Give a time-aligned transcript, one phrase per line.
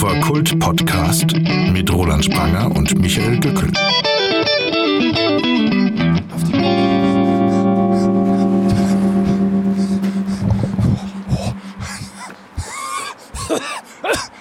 [0.00, 1.26] Hofer Kult Podcast
[1.72, 3.72] mit Roland Spranger und Michael Gückel.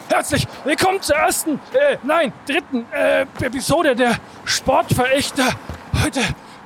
[0.10, 4.16] Herzlich willkommen zur ersten, äh, nein, dritten äh, Episode der
[4.46, 5.46] Sportverächter.
[6.04, 6.20] Heute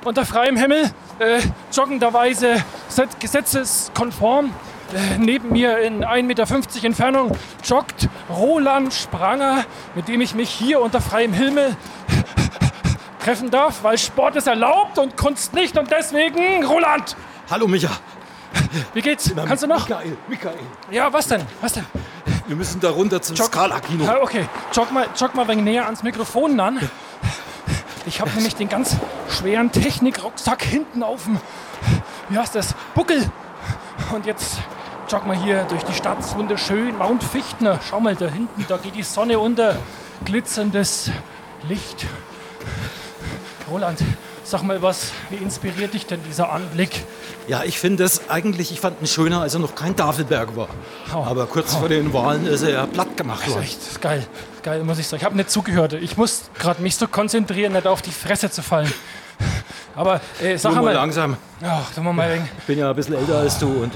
[0.04, 1.40] unter freiem Himmel, äh,
[1.72, 4.52] joggenderweise set- gesetzeskonform.
[5.18, 11.00] Neben mir in 1,50 Meter Entfernung joggt Roland Spranger, mit dem ich mich hier unter
[11.00, 11.76] freiem Himmel
[13.22, 17.16] treffen darf, weil Sport ist erlaubt und Kunst nicht und deswegen Roland.
[17.50, 17.90] Hallo Micha.
[18.94, 19.32] Wie geht's?
[19.34, 19.88] Kannst du noch?
[19.88, 20.58] Michael, Michael.
[20.90, 21.42] Ja, was denn?
[21.60, 21.86] Was denn?
[22.46, 24.04] Wir müssen da runter zum Skala-Kino.
[24.04, 24.46] Ja, okay.
[24.72, 26.80] Jog mal, jog mal ein wenig näher ans Mikrofon an.
[28.04, 28.96] Ich habe nämlich den ganz
[29.28, 31.38] schweren Technikrucksack hinten auf dem,
[32.28, 33.30] wie heißt das, Buckel.
[34.12, 34.58] Und jetzt
[35.12, 36.18] jog mal hier durch die Stadt.
[36.20, 36.96] Ist wunderschön.
[36.96, 37.78] Mount Fichtner.
[37.86, 39.76] Schau mal da hinten, da geht die Sonne unter.
[40.24, 41.10] Glitzerndes
[41.68, 42.06] Licht.
[43.70, 43.98] Roland,
[44.42, 45.12] sag mal was.
[45.28, 47.04] Wie inspiriert dich denn dieser Anblick?
[47.46, 50.68] Ja, ich finde es eigentlich, ich fand ihn schöner, als er noch kein Tafelberg war.
[51.14, 51.24] Oh.
[51.24, 53.64] Aber kurz vor den Wahlen ist er ja platt gemacht Das ist worden.
[53.64, 54.26] echt geil.
[54.62, 55.20] Geil, muss ich sagen.
[55.20, 55.92] Ich habe nicht zugehört.
[55.92, 58.90] Ich muss gerade mich so konzentrieren, nicht auf die Fresse zu fallen.
[59.94, 61.36] Aber äh, sag mal mal, langsam.
[61.62, 63.92] ach, sag mal, ein wenig, Ich bin ja ein bisschen älter als du und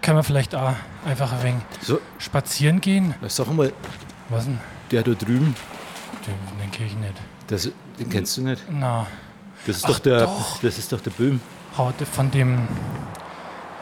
[0.00, 0.72] können wir vielleicht auch
[1.06, 3.14] einfach ein wenig so, spazieren gehen?
[3.28, 3.72] sag mal,
[4.28, 4.60] Was denn?
[4.90, 5.54] der da drüben,
[6.26, 7.14] Den, den kenn ich nicht.
[7.48, 7.68] das,
[7.98, 8.62] den kennst du nicht?
[8.70, 9.06] Na,
[9.66, 10.60] Das ist Ach, doch der, doch.
[10.62, 11.40] das ist doch der Böhm.
[12.06, 12.68] von dem,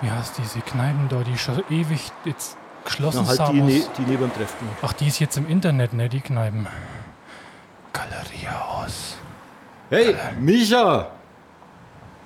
[0.00, 3.52] wie heißt diese Kneipen da, die schon ewig jetzt geschlossen Na, halt sind.
[3.55, 4.69] die, ne, die neben dem Treffen.
[4.83, 6.67] Ach, die ist jetzt im Internet, ne, die Kneipen.
[7.92, 9.17] Galeriehaus.
[9.91, 11.08] Hey, Micha!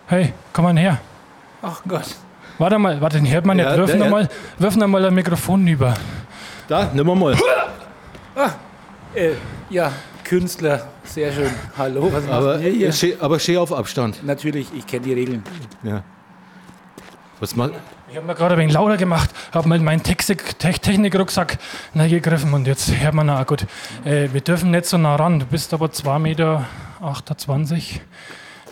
[0.06, 0.98] Hey, komm mal her.
[1.62, 2.04] Ach Gott.
[2.58, 3.66] Warte mal, warte, den hört man nicht.
[3.66, 5.94] Ja, Wirf der- noch mal, wirf noch mal ein Mikrofon über.
[6.68, 7.36] Da, nimm mal mal.
[9.14, 9.30] Äh,
[9.70, 9.92] ja,
[10.24, 11.50] Künstler, sehr schön.
[11.78, 12.92] Hallo, was Aber, macht ihr hier?
[12.92, 14.24] schä- aber schön auf Abstand.
[14.24, 15.42] Natürlich, ich kenne die Regeln.
[15.84, 16.02] Ja.
[17.40, 17.72] Was macht.
[18.10, 21.58] Ich habe mir gerade ein wenig lauter gemacht, habe mal meinen Technikrucksack
[21.94, 23.66] gegriffen und jetzt hört man auch gut.
[24.04, 25.40] Äh, wir dürfen nicht so nah ran.
[25.40, 26.64] Du bist aber 2,28 Meter.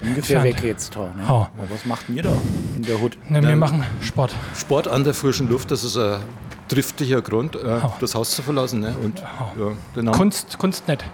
[0.02, 0.94] Ungefähr weg jetzt.
[0.96, 1.22] Da, ne?
[1.26, 2.32] Aber was macht ihr da
[2.76, 3.16] in der Hut?
[3.28, 4.34] Ne, wir machen Sport.
[4.58, 6.20] Sport an der frischen Luft, das ist ein
[6.68, 8.80] triftiger Grund, äh, das Haus zu verlassen.
[8.80, 8.94] Ne?
[9.02, 11.04] Und, ja, den Namen- Kunst, Kunst nicht.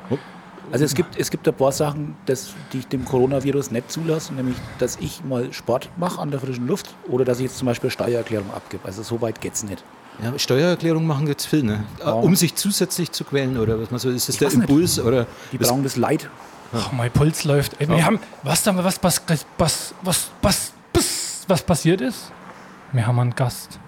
[0.70, 4.34] Also es gibt, es gibt ein paar Sachen, das, die ich dem Coronavirus nicht zulasse,
[4.34, 7.66] nämlich dass ich mal Sport mache an der frischen Luft oder dass ich jetzt zum
[7.66, 8.84] Beispiel Steuererklärung abgebe.
[8.84, 9.82] Also so weit geht es nicht.
[10.22, 11.84] Ja, Steuererklärung machen jetzt viel, ne?
[12.04, 14.28] Äh, Um sich zusätzlich zu quälen oder was man so ist.
[14.28, 14.68] das Ich der weiß nicht.
[14.68, 16.28] Impuls oder Die brauchen das Leid.
[16.74, 17.80] Ach, mein Puls läuft.
[17.80, 22.30] Ey, wir haben, was, da- was, was, was, was, was, was, was, was passiert ist?
[22.92, 23.78] Wir haben einen Gast.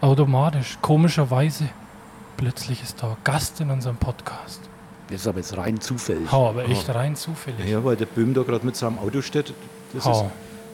[0.00, 1.68] Automatisch, komischerweise.
[2.36, 4.60] Plötzlich ist da ein Gast in unserem Podcast.
[5.08, 6.30] Das ist aber jetzt rein zufällig.
[6.32, 7.66] Hau, aber echt rein zufällig.
[7.68, 9.54] ja, weil der Böhm da gerade mit seinem Auto steht.
[9.92, 10.30] Das, ist, Hau.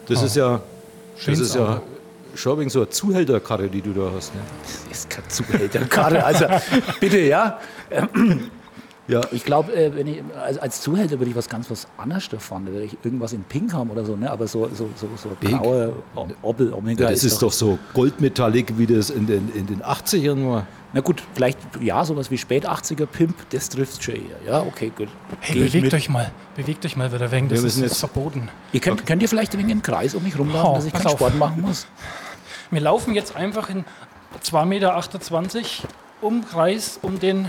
[0.06, 0.60] das ist ja,
[1.26, 1.82] das ist ja Auto.
[2.34, 4.34] schon wegen so eine Zuhälterkarre, die du da hast.
[4.34, 4.40] Ne?
[4.62, 6.24] Das ist kein Zuhälterkarre.
[6.24, 6.46] Also
[7.00, 7.58] bitte, ja.
[9.10, 12.28] Ja, Ich glaube, äh, wenn ich als, als Zuhälter würde ich was ganz was anderes
[12.28, 12.66] davon.
[12.66, 14.30] Da würde ich irgendwas in Pink haben oder so, ne?
[14.30, 15.30] Aber so, so, so, so
[16.14, 17.08] O- Opel Omega.
[17.10, 20.66] das ist doch so goldmetallig, wie das in den, in den 80ern war.
[20.92, 24.22] Na gut, vielleicht, ja, sowas wie spät 80er Pimp, das trifft schon eher.
[24.46, 25.08] Ja, okay, gut.
[25.40, 26.30] Hey, Geh bewegt euch mal.
[26.56, 27.48] Bewegt euch mal wieder weg.
[27.48, 28.48] Das ist jetzt verboten.
[28.72, 30.92] Ihr könnt, könnt ihr vielleicht ein wenig im Kreis um mich rumlaufen, Oh, dass ich
[30.92, 31.12] keinen auf.
[31.12, 31.86] Sport machen muss?
[32.72, 33.84] Wir laufen jetzt einfach in
[34.44, 35.02] 2,28 Meter
[36.20, 37.48] Umkreis um den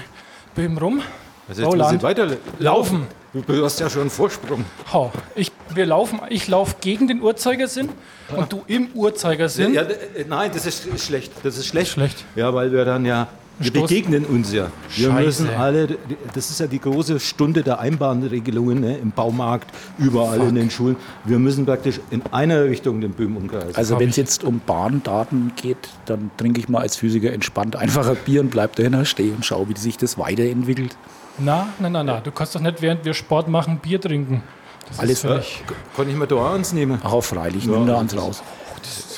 [0.55, 1.01] Böhm rum.
[1.49, 2.27] Also Roland, weiter
[2.59, 3.07] laufen.
[3.33, 4.65] Du, du hast ja schon einen Vorsprung.
[4.91, 5.11] Hau.
[5.35, 7.89] Ich, wir laufen, ich laufe gegen den Uhrzeigersinn
[8.35, 9.73] und du im Uhrzeigersinn.
[9.73, 9.83] Ja,
[10.27, 11.31] nein, das ist schlecht.
[11.43, 11.91] Das ist schlecht.
[11.91, 12.25] Schlecht.
[12.35, 13.27] Ja, weil wir dann ja,
[13.59, 14.67] wir Stoß- begegnen uns ja.
[14.95, 15.23] Wir Scheiße.
[15.25, 15.87] müssen alle,
[16.33, 20.97] das ist ja die große Stunde der Einbahnregelungen ne, im Baumarkt, überall in den Schulen.
[21.23, 23.75] Wir müssen praktisch in einer Richtung den Böhm umkreisen.
[23.75, 28.09] Also wenn es jetzt um Bahndaten geht, dann trinke ich mal als Physiker entspannt einfach
[28.09, 30.97] ein Bier und bleib dahinter stehen und schau, wie sich das weiterentwickelt.
[31.37, 32.19] Na, na, na, na.
[32.19, 34.43] Du kannst doch nicht, während wir Sport machen, Bier trinken.
[34.87, 35.63] Das Alles ist völlig.
[35.95, 36.99] Kann ich mir da eins nehmen?
[37.03, 38.43] Ach, freilich, nimm da eins raus.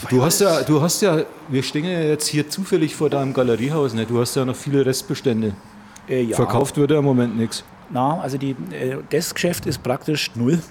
[0.10, 3.94] Du hast ja, du hast ja, wir stehen ja jetzt hier zufällig vor deinem Galeriehaus,
[3.94, 4.06] ne?
[4.06, 5.54] Du hast ja noch viele Restbestände.
[6.07, 6.36] Äh, ja.
[6.36, 7.63] Verkauft wird ja im Moment nichts.
[7.89, 10.62] Na, also die, äh, das Geschäft ist praktisch null.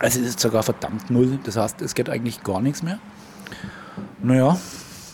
[0.00, 1.38] Also es ist sogar verdammt null.
[1.44, 2.98] Das heißt, es geht eigentlich gar nichts mehr.
[4.22, 4.58] Naja,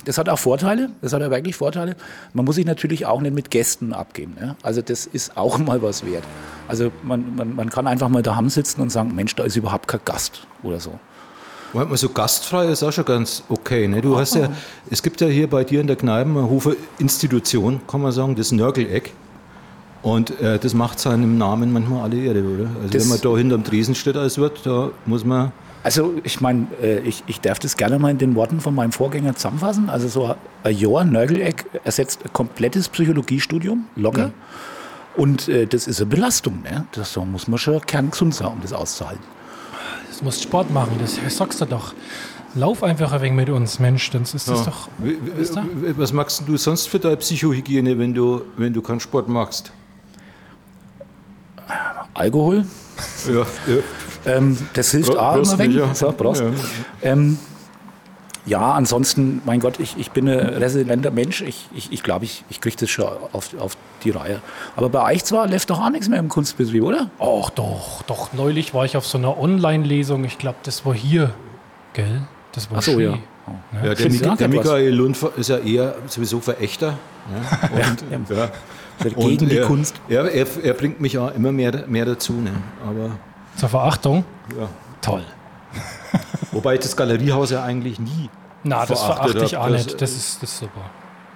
[0.04, 0.90] das hat auch Vorteile.
[1.00, 1.96] Das hat ja wirklich Vorteile.
[2.34, 4.36] Man muss sich natürlich auch nicht mit Gästen abgeben.
[4.40, 4.56] Ja?
[4.62, 6.24] Also das ist auch mal was wert.
[6.68, 9.88] Also man, man, man kann einfach mal daheim sitzen und sagen, Mensch, da ist überhaupt
[9.88, 10.98] kein Gast oder so.
[11.74, 13.88] Manchmal so gastfrei ist auch schon ganz okay.
[13.88, 14.02] Ne?
[14.02, 14.50] Du hast ja,
[14.90, 18.34] es gibt ja hier bei dir in der Kneipe eine Hofe Institution, kann man sagen,
[18.36, 19.12] das Nörgeleck.
[20.02, 22.64] Und äh, das macht seinem Namen manchmal alle Ehre, oder?
[22.76, 25.52] Also Das- wenn man da hinterm Tresen steht als Wirt, da muss man...
[25.84, 28.92] Also ich meine, äh, ich, ich darf das gerne mal in den Worten von meinem
[28.92, 29.90] Vorgänger zusammenfassen.
[29.90, 34.30] Also so ein Jahr Nörgeleck ersetzt ein komplettes Psychologiestudium, locker.
[35.16, 36.62] Und äh, das ist eine Belastung.
[36.62, 36.86] Ne?
[36.92, 39.24] Das, da muss man schon kerngesund sein, um das auszuhalten.
[40.18, 41.94] Du musst Sport machen, das sagst du doch.
[42.54, 44.64] Lauf einfach ein wenig mit uns, Mensch, dann ist das Ja.
[44.66, 44.88] doch.
[44.98, 45.64] Wie- Wisst ihr?
[45.74, 49.72] wie- Was machst du sonst für deine Psychohygiene, wenn du, wenn du keinen Sport machst?
[52.14, 52.64] Alkohol,
[53.26, 53.46] Ja, ja.
[54.26, 55.68] Ähm, das hilft auch immer weg.
[55.68, 55.94] Micha.
[55.94, 56.42] So, Prost.
[56.42, 56.50] Ja.
[57.02, 57.38] Ähm,
[58.44, 61.42] ja, ansonsten, mein Gott, ich, ich bin ein resilienter Mensch.
[61.42, 64.40] Ich glaube, ich, ich, glaub, ich, ich kriege das schon auf, auf die Reihe.
[64.74, 67.08] Aber bei euch zwar läuft doch auch nichts mehr im Kunstbetrieb, oder?
[67.20, 68.32] Och, doch, doch.
[68.32, 70.24] Neulich war ich auf so einer Online-Lesung.
[70.24, 71.32] Ich glaube, das war hier.
[71.92, 72.22] Gell?
[72.50, 73.12] Das war Ach so, ja.
[73.12, 73.18] Ne?
[73.84, 74.48] Ja, der, Mika, ja, der.
[74.48, 76.98] Michael Lund ist ja eher sowieso Verächter.
[77.78, 78.50] Ja, und, ja.
[79.00, 79.94] Gegen Und die er, Kunst.
[80.08, 82.32] Er, er, er bringt mich ja immer mehr, mehr dazu.
[82.32, 82.50] Ne?
[82.84, 83.18] Aber,
[83.62, 84.24] Zur Verachtung.
[84.58, 84.68] ja.
[85.00, 85.22] Toll.
[86.50, 88.28] Wobei ich das Galeriehaus ja eigentlich nie.
[88.64, 90.00] Na, das Verachtet verachte ich auch das- nicht.
[90.02, 90.90] Das ist, das ist super.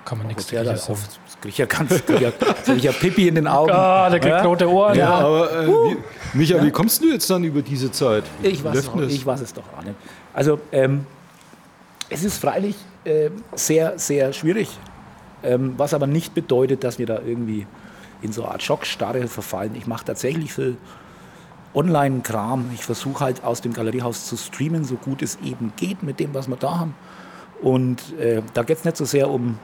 [0.05, 0.93] Kann man nichts Ja, da dagegen sagen.
[0.94, 3.46] oft, das krieg ich ja ganz, krieg ich ja, krieg ich ja Pipi in den
[3.46, 3.70] Augen.
[3.70, 4.43] Ah, der kriegt Ja?
[4.43, 4.99] rote Ohren.
[4.99, 5.96] Ja, aber äh, wie,
[6.34, 8.25] Micha, wie kommst du jetzt dann über diese Zeit?
[8.43, 9.94] Ich weiß, es ich weiß es doch auch nicht.
[10.34, 11.06] Also, ähm,
[12.08, 12.75] es ist freilich
[13.05, 14.69] ähm, sehr, sehr schwierig,
[15.44, 17.69] ähm, was aber nicht bedeutet, dass wir da irgendwie
[18.20, 19.76] in so eine Art Schockstarre verfallen.
[19.76, 20.76] Ich mache tatsächlich viel
[21.76, 22.70] Online-Kram.
[22.75, 26.34] Ich versuche halt aus dem Galeriehaus zu streamen, so gut es eben geht mit dem,
[26.34, 26.94] was wir da haben.
[27.62, 29.58] Und äh, da geht es nicht so sehr um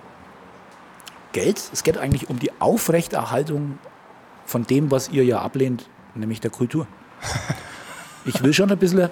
[1.32, 3.78] Geld, es geht eigentlich um die Aufrechterhaltung
[4.44, 6.86] von dem, was ihr ja ablehnt, nämlich der Kultur.
[8.24, 9.10] Ich will schon ein bisschen,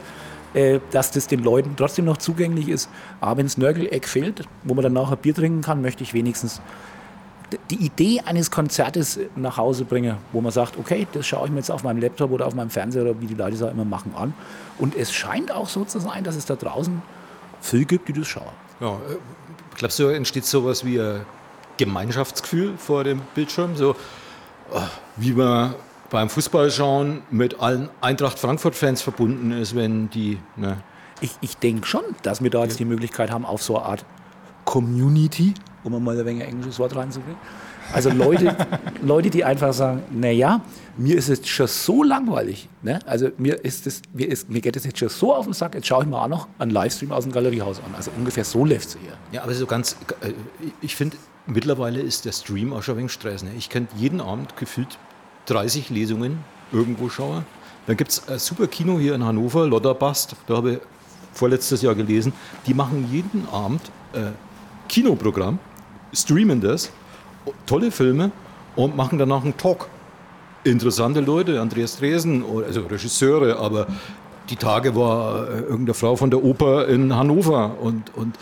[0.55, 2.89] äh, dass das den Leuten trotzdem noch zugänglich ist.
[3.21, 6.61] Aber wenn das Nörgeleck fehlt, wo man dann nachher Bier trinken kann, möchte ich wenigstens
[7.71, 11.59] die Idee eines Konzertes nach Hause bringen, wo man sagt, okay, das schaue ich mir
[11.59, 13.85] jetzt auf meinem Laptop oder auf meinem Fernseher oder wie die Leute es auch immer
[13.85, 14.35] machen an.
[14.79, 17.03] Und es scheint auch so zu sein, dass es da draußen
[17.61, 18.53] viel gibt, die das schauen.
[18.81, 19.17] Ja, äh,
[19.77, 21.21] glaubst du, entsteht sowas wie ein
[21.77, 23.77] Gemeinschaftsgefühl vor dem Bildschirm?
[23.77, 23.91] So
[24.73, 24.81] äh,
[25.17, 25.75] wie man
[26.11, 30.39] beim Fußballschauen mit allen Eintracht Frankfurt-Fans verbunden ist, wenn die.
[30.57, 30.79] Ne,
[31.21, 34.05] Ich, ich denke schon, dass wir da jetzt die Möglichkeit haben, auf so eine Art
[34.65, 37.39] Community, um mal ein wenig ein englisches Wort reinzubringen.
[37.93, 38.57] Also Leute,
[39.03, 40.61] Leute, die einfach sagen, naja,
[40.97, 42.69] mir ist es schon so langweilig.
[42.83, 43.01] Ne?
[43.07, 45.75] Also mir, ist es, mir, ist, mir geht es jetzt schon so auf den Sack,
[45.75, 47.95] jetzt schaue ich mir auch noch einen Livestream aus dem Galeriehaus an.
[47.97, 49.13] Also ungefähr so läuft es hier.
[49.33, 50.33] Ja, aber so ganz, äh,
[50.81, 51.17] ich finde,
[51.47, 53.43] mittlerweile ist der Stream auch schon ein wenig Stress.
[53.43, 53.51] Ne?
[53.59, 54.99] Ich könnte jeden Abend gefühlt
[55.47, 56.39] 30 Lesungen
[56.73, 57.45] irgendwo schauen.
[57.87, 60.79] Dann gibt es ein super Kino hier in Hannover, Lodderbast, da habe ich
[61.33, 62.33] vorletztes Jahr gelesen,
[62.67, 63.81] die machen jeden Abend
[64.13, 64.31] äh,
[64.89, 65.59] Kinoprogramm,
[66.13, 66.91] streamen das,
[67.67, 68.31] tolle Filme
[68.77, 69.89] und machen danach einen Talk.
[70.65, 73.87] Interessante Leute, Andreas Dresen, also Regisseure, aber
[74.51, 78.37] die Tage war äh, irgendeine Frau von der Oper in Hannover und, und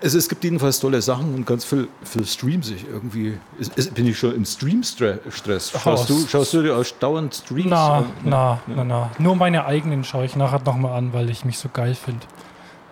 [0.00, 2.70] es, es gibt jedenfalls tolle Sachen und ganz viel, viel Streams.
[2.70, 5.72] Ich irgendwie es, es, bin ich schon im Stream-Stress.
[5.82, 8.04] Schaust du, schaust du dir auch dauernd Streams Na, an?
[8.24, 9.10] na, na, na.
[9.18, 12.26] Nur meine eigenen schaue ich nachher nochmal an, weil ich mich so geil finde.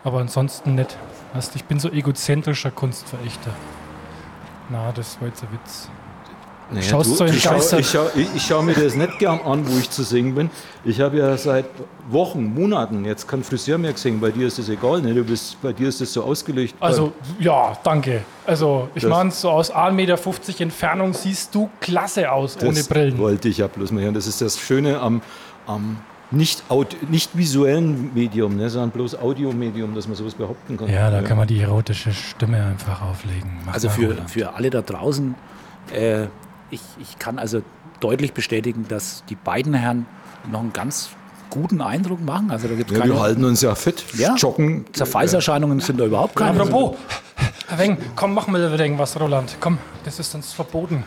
[0.02, 0.96] Aber ansonsten nicht.
[1.55, 3.50] Ich bin so egozentrischer Kunstverächter.
[4.71, 5.89] Na, das war jetzt ein Witz.
[6.71, 9.19] Naja, Schaust du, so du in schau, ich, schau, ich, ich schaue mir das nicht
[9.19, 10.51] gern an, wo ich zu singen bin.
[10.85, 11.67] Ich habe ja seit
[12.09, 14.19] Wochen, Monaten jetzt keinen Friseur mehr gesehen.
[14.19, 15.13] Bei dir ist das egal, ne?
[15.13, 16.75] du bist, bei dir ist das so ausgelegt.
[16.81, 18.23] Also, ja, danke.
[18.47, 23.19] Also, ich meine, so aus 1,50 Meter Entfernung siehst du klasse aus, ohne Brillen.
[23.19, 24.15] wollte ich ja bloß mal hören.
[24.15, 25.21] Das ist das Schöne am,
[25.67, 25.99] am
[26.34, 26.64] nicht,
[27.10, 30.88] nicht visuellen Medium, ne, sondern bloß Audiomedium, dass man sowas behaupten kann.
[30.88, 33.58] Ja, da kann man die erotische Stimme einfach auflegen.
[33.64, 34.31] Mach Also für, Roland.
[34.31, 35.34] für alle da draußen,
[35.94, 36.24] äh,
[36.70, 37.62] ich, ich kann also
[38.00, 40.06] deutlich bestätigen, dass die beiden Herren
[40.50, 41.10] noch einen ganz
[41.50, 42.50] guten Eindruck machen.
[42.50, 44.34] Also da gibt es Ja, wir keine halten uns ja fit, Ja.
[44.34, 44.86] joggen.
[44.93, 46.60] Zerfallserscheinungen sind da überhaupt keine.
[46.60, 46.96] Apropos,
[47.69, 49.56] Herr Weng, komm, mach mal irgendwas, Roland.
[49.60, 51.05] Komm, das ist uns verboten.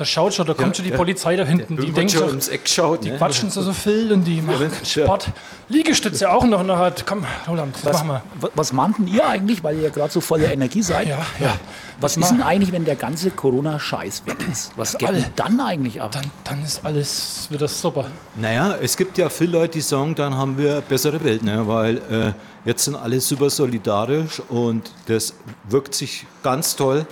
[0.00, 1.76] Da schaut schon, da kommt schon die Polizei da hinten.
[1.76, 3.04] Die Irgendwann denkt schon schon, ums Eck schaut.
[3.04, 3.18] die ne?
[3.18, 5.02] quatschen so, so viel und die machen ja.
[5.04, 5.26] Sport.
[5.68, 6.94] Liegestütze auch noch nachher.
[7.04, 8.42] Komm, Roland, das Was, machen wir.
[8.48, 11.06] wa- was meinten ihr eigentlich, weil ihr ja gerade so voller Energie seid?
[11.08, 11.54] Ja, ja.
[12.00, 14.72] Was ist denn eigentlich, wenn der ganze Corona-Scheiß weg ist?
[14.74, 15.20] Was geht alle.
[15.20, 16.12] denn dann eigentlich ab?
[16.12, 18.06] Dann, dann ist alles wieder super.
[18.36, 21.68] Naja, es gibt ja viele Leute, die sagen, dann haben wir eine bessere Welt, ne?
[21.68, 22.32] weil äh,
[22.64, 25.34] jetzt sind alle super solidarisch und das
[25.68, 27.04] wirkt sich ganz toll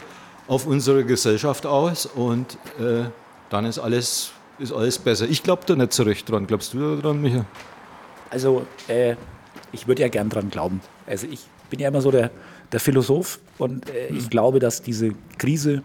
[0.49, 3.05] auf unsere Gesellschaft aus und äh,
[3.51, 5.29] dann ist alles, ist alles besser.
[5.29, 6.47] Ich glaube da nicht so recht dran.
[6.47, 7.45] Glaubst du da dran, Micha?
[8.31, 9.15] Also, äh,
[9.73, 10.81] ich würde ja gern dran glauben.
[11.07, 12.31] Also, ich bin ja immer so der,
[12.73, 15.83] der Philosoph und äh, ich glaube, dass diese Krise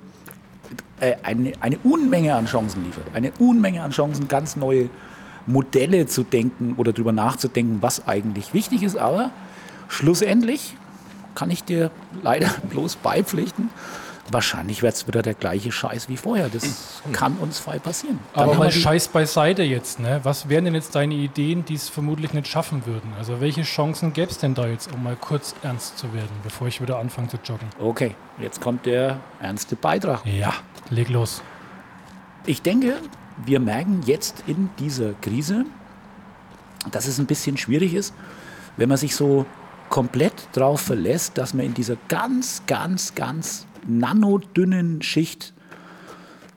[0.99, 3.05] äh, eine, eine Unmenge an Chancen liefert.
[3.13, 4.89] Eine Unmenge an Chancen, ganz neue
[5.45, 8.97] Modelle zu denken oder darüber nachzudenken, was eigentlich wichtig ist.
[8.97, 9.31] Aber
[9.89, 10.75] schlussendlich
[11.35, 11.91] kann ich dir
[12.21, 13.69] leider bloß beipflichten,
[14.31, 16.49] wahrscheinlich wird es wieder der gleiche Scheiß wie vorher.
[16.49, 18.19] Das kann uns frei passieren.
[18.33, 20.21] Dann Aber mal Scheiß beiseite jetzt, ne?
[20.23, 23.11] Was wären denn jetzt deine Ideen, die es vermutlich nicht schaffen würden?
[23.17, 26.67] Also welche Chancen gäbe es denn da jetzt, um mal kurz ernst zu werden, bevor
[26.67, 27.67] ich wieder anfange zu joggen?
[27.79, 30.25] Okay, jetzt kommt der ernste Beitrag.
[30.25, 30.53] Ja,
[30.89, 31.41] leg los.
[32.45, 32.95] Ich denke,
[33.45, 35.65] wir merken jetzt in dieser Krise,
[36.91, 38.13] dass es ein bisschen schwierig ist,
[38.77, 39.45] wenn man sich so
[39.89, 45.53] komplett darauf verlässt, dass man in dieser ganz, ganz, ganz nanodünnen Schicht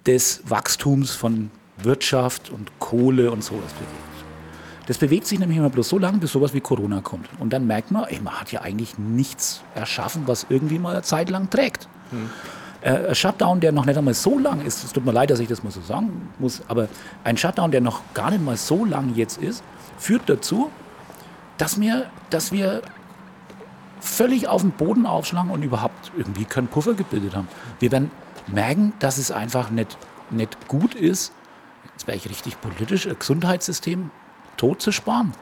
[0.07, 4.07] des Wachstums von Wirtschaft und Kohle und sowas bewegt.
[4.87, 7.29] Das bewegt sich nämlich immer bloß so lange, bis sowas wie Corona kommt.
[7.41, 11.03] Und dann merkt man, ey, man hat ja eigentlich nichts erschaffen, was irgendwie mal eine
[11.03, 11.89] Zeit lang trägt.
[12.83, 15.41] Äh, ein Shutdown, der noch nicht einmal so lang ist, es tut mir leid, dass
[15.41, 16.89] ich das mal so sagen muss, aber
[17.25, 19.65] ein Shutdown, der noch gar nicht mal so lang jetzt ist,
[19.99, 20.71] führt dazu,
[21.59, 22.83] dass wir, dass wir
[24.01, 27.49] völlig auf den Boden aufschlagen und überhaupt irgendwie keinen Puffer gebildet haben.
[27.79, 28.11] Wir werden
[28.47, 29.97] merken, dass es einfach nicht,
[30.31, 31.33] nicht gut ist,
[31.93, 34.11] jetzt wäre ich richtig politisch, ein Gesundheitssystem
[34.57, 35.33] tot zu sparen.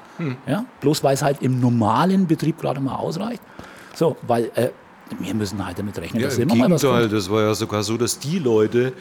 [0.46, 0.64] Ja?
[0.80, 3.42] Bloß weil es halt im normalen Betrieb gerade mal ausreicht.
[3.94, 4.70] So, weil äh,
[5.20, 7.12] wir müssen halt damit rechnen, Ja, dass im immer mal was Gegenteil, kommt.
[7.12, 8.92] das war ja sogar so, dass die Leute,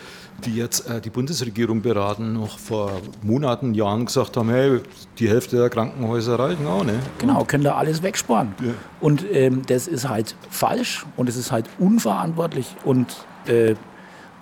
[0.46, 2.92] die jetzt äh, die Bundesregierung beraten, noch vor
[3.22, 4.82] Monaten, Jahren gesagt haben, hey,
[5.20, 7.00] die Hälfte der Krankenhäuser reichen auch, ne?
[7.20, 8.54] Genau, können da alles wegsparen.
[9.00, 12.76] Und ähm, das ist halt falsch und es ist halt unverantwortlich.
[12.84, 13.16] Und
[13.48, 13.76] äh,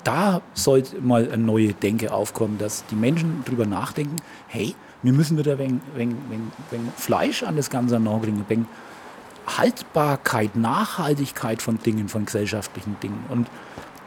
[0.03, 4.15] da sollte mal eine neue Denke aufkommen, dass die Menschen drüber nachdenken,
[4.47, 8.67] hey, wir müssen wieder wegen, wegen, wegen, wegen Fleisch an das Ganze nachbringen, wegen
[9.57, 13.23] Haltbarkeit, Nachhaltigkeit von Dingen, von gesellschaftlichen Dingen.
[13.29, 13.47] Und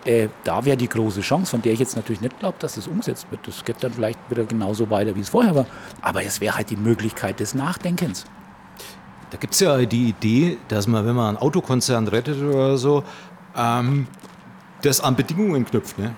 [0.05, 2.87] äh, da wäre die große Chance, von der ich jetzt natürlich nicht glaube, dass das
[2.87, 3.47] umgesetzt wird.
[3.47, 5.67] Das geht dann vielleicht wieder genauso weiter, wie es vorher war.
[6.03, 8.25] Aber es wäre halt die Möglichkeit des Nachdenkens.
[9.31, 13.03] Da gibt es ja die Idee, dass man, wenn man einen Autokonzern rettet oder so,
[13.57, 14.07] ähm,
[14.83, 15.99] das an Bedingungen knüpft.
[15.99, 16.15] Ne?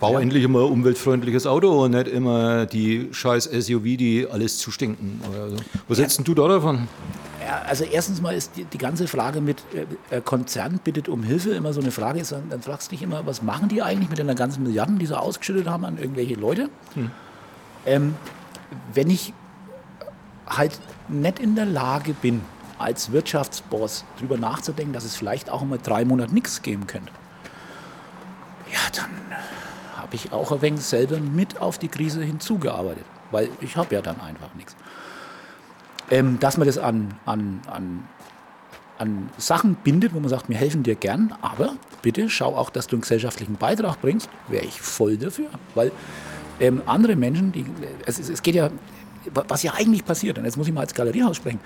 [0.00, 5.20] Bau endlich immer ein umweltfreundliches Auto und nicht immer die scheiß SUV, die alles zustinken.
[5.30, 5.56] Oder so.
[5.86, 6.88] Was hältst denn du da davon?
[7.60, 11.50] Also erstens mal ist die, die ganze Frage mit äh, äh, Konzern bittet um Hilfe
[11.50, 12.20] immer so eine Frage.
[12.20, 14.98] Ist, dann, dann fragst du dich immer, was machen die eigentlich mit den ganzen Milliarden,
[14.98, 16.68] die sie ausgeschüttet haben an irgendwelche Leute?
[17.86, 18.14] Ähm,
[18.94, 19.34] wenn ich
[20.46, 20.78] halt
[21.08, 22.42] nicht in der Lage bin,
[22.78, 27.12] als Wirtschaftsboss drüber nachzudenken, dass es vielleicht auch mal drei Monate nichts geben könnte,
[28.72, 29.10] ja, dann
[29.96, 34.02] habe ich auch ein wenig selber mit auf die Krise hinzugearbeitet, weil ich habe ja
[34.02, 34.74] dann einfach nichts
[36.12, 38.04] ähm, dass man das an, an, an,
[38.98, 42.86] an Sachen bindet, wo man sagt, wir helfen dir gern, aber bitte schau auch, dass
[42.86, 45.46] du einen gesellschaftlichen Beitrag bringst, wäre ich voll dafür.
[45.74, 45.90] Weil
[46.60, 47.64] ähm, andere Menschen, die,
[48.04, 48.68] es, es es geht ja,
[49.32, 51.60] was ja eigentlich passiert, und jetzt muss ich mal als Galeriehaus sprechen,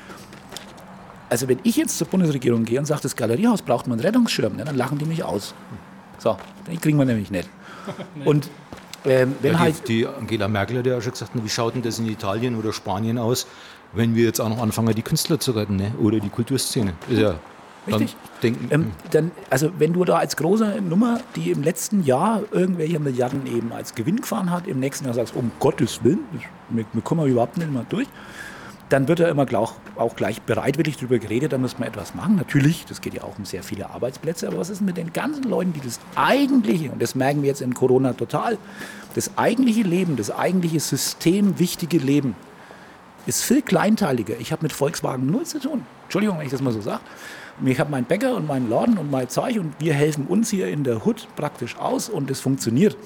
[1.28, 4.64] also wenn ich jetzt zur Bundesregierung gehe und sage, das Galeriehaus braucht einen Rettungsschirm, ne,
[4.64, 5.54] dann lachen die mich aus.
[6.18, 6.38] So,
[6.68, 7.48] den kriegen wir nämlich nicht.
[8.24, 8.48] Und
[9.04, 11.82] ähm, wenn Ja, halt die, die Angela Merkel hat ja schon gesagt, wie schaut denn
[11.82, 13.46] das in Italien oder Spanien aus,
[13.96, 15.92] wenn wir jetzt auch noch anfangen, die Künstler zu retten ne?
[16.00, 16.92] oder die Kulturszene?
[17.08, 17.36] Ist ja
[17.90, 18.16] dann Richtig.
[18.42, 22.98] denken, Ähm, dann, also wenn du da als große Nummer, die im letzten Jahr irgendwelche
[22.98, 26.20] Milliarden eben als Gewinn gefahren hat, im nächsten Jahr sagst, um Gottes Willen,
[26.68, 28.08] wir, wir kommen überhaupt nicht mehr durch,
[28.88, 32.36] dann wird er immer gleich, auch gleich bereitwillig darüber geredet, da muss man etwas machen.
[32.36, 35.44] Natürlich, das geht ja auch um sehr viele Arbeitsplätze, aber was ist mit den ganzen
[35.44, 38.58] Leuten, die das eigentliche, und das merken wir jetzt in Corona total,
[39.14, 42.36] das eigentliche Leben, das eigentliche systemwichtige Leben
[43.26, 44.34] ist viel kleinteiliger.
[44.38, 45.84] Ich habe mit Volkswagen null zu tun.
[46.04, 47.00] Entschuldigung, wenn ich das mal so sage.
[47.64, 50.68] Ich habe meinen Bäcker und meinen Laden und mein Zeug und wir helfen uns hier
[50.68, 52.96] in der Hut praktisch aus und es funktioniert.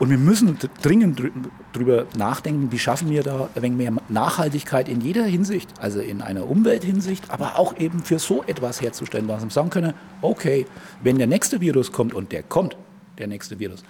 [0.00, 1.30] Und wir müssen dringend drü-
[1.74, 6.22] drüber nachdenken, wie schaffen wir da ein wenig mehr Nachhaltigkeit in jeder Hinsicht, also in
[6.22, 9.92] einer Umwelthinsicht, aber auch eben für so etwas herzustellen, was wir sagen können,
[10.22, 10.66] okay,
[11.02, 12.76] wenn der nächste Virus kommt und der kommt,
[13.18, 13.84] der nächste Virus,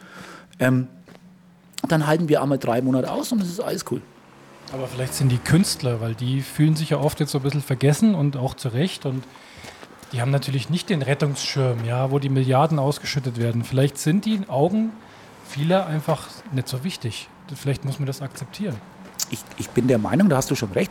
[0.58, 0.88] ähm,
[1.88, 4.02] dann halten wir einmal drei Monate aus und es ist alles cool.
[4.72, 7.62] Aber vielleicht sind die Künstler, weil die fühlen sich ja oft jetzt so ein bisschen
[7.62, 9.24] vergessen und auch zu Recht und
[10.12, 13.64] die haben natürlich nicht den Rettungsschirm, ja, wo die Milliarden ausgeschüttet werden.
[13.64, 14.92] Vielleicht sind die in Augen
[15.48, 17.28] vieler einfach nicht so wichtig.
[17.54, 18.76] Vielleicht muss man das akzeptieren.
[19.30, 20.90] ich, ich bin der Meinung, da hast du schon recht,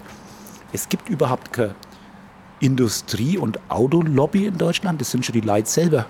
[0.74, 1.76] es gibt überhaupt keine
[2.60, 6.06] Industrie- und Autolobby in Deutschland, das sind schon die Leute selber.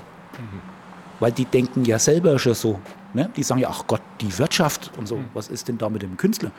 [1.19, 2.79] Weil die denken ja selber schon so.
[3.13, 3.29] Ne?
[3.35, 6.15] Die sagen ja, ach Gott, die Wirtschaft und so, was ist denn da mit dem
[6.17, 6.51] Künstler?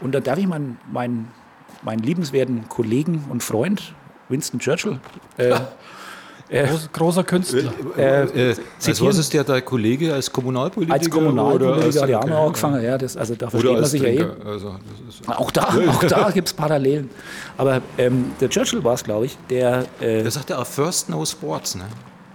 [0.00, 1.28] Und da darf ich meinen, meinen,
[1.82, 3.94] meinen liebenswerten Kollegen und Freund
[4.28, 4.98] Winston Churchill
[5.38, 5.54] äh,
[6.48, 7.72] Groß, großer Künstler.
[7.96, 10.94] Äh, äh, als zitieren- was ist der dein Kollege als Kommunalpolitiker?
[10.94, 12.84] Als Kommunalpolitiker oder hat er auch angefangen.
[12.84, 14.26] Ja, das, also da versteht man sich ja eh.
[14.44, 14.76] Also,
[15.26, 17.10] Auch da, auch da gibt es Parallelen.
[17.56, 19.86] Aber ähm, der Churchill war es, glaube ich, der.
[19.98, 21.74] Äh, der sagt ja auch First No Sports.
[21.74, 21.84] Ne?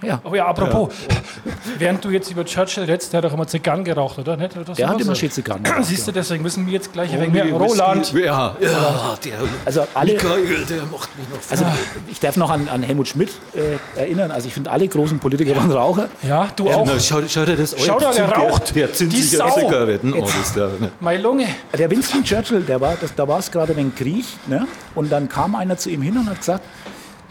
[0.04, 0.94] Ja, Oh ja, apropos,
[1.78, 4.38] während du jetzt über Churchill redest, der hat doch immer Zigarren geraucht, oder?
[4.38, 4.56] Nicht?
[4.56, 5.64] Oder der hat immer schön Zigarren.
[5.82, 7.54] Siehst du, deswegen müssen wir jetzt gleich ein Oh, wenig mehr.
[7.54, 9.34] Roland, Ja, ja der
[9.66, 11.66] Also alle, Michael, der macht mich noch also
[12.10, 14.32] ich darf noch an, an Helmut Schmidt äh, erinnern.
[14.32, 16.10] Also ich finde alle großen Politiker waren Raucher.
[16.24, 16.86] ja, du auch.
[16.86, 18.76] Na, schau, schau dir das Schau da, der raucht.
[18.76, 20.14] Der, der zündet Zigaretten.
[20.14, 20.92] Oh, das der, ne?
[21.00, 21.48] Meine Lunge.
[21.78, 24.26] Der Winston Churchill, der war, das, da war es gerade wegen Krieg.
[24.48, 24.68] Ne?
[24.96, 26.64] Und dann kam einer zu ihm hin und hat gesagt,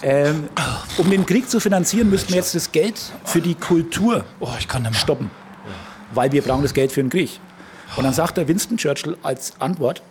[0.03, 0.49] ähm,
[0.99, 4.49] um den Krieg zu finanzieren, müssten wir jetzt das Geld für die Kultur Oh,
[4.93, 5.31] stoppen.
[6.13, 7.39] Weil wir brauchen das Geld für den Krieg.
[7.97, 10.03] Und dann sagt der Winston Churchill als Antwort,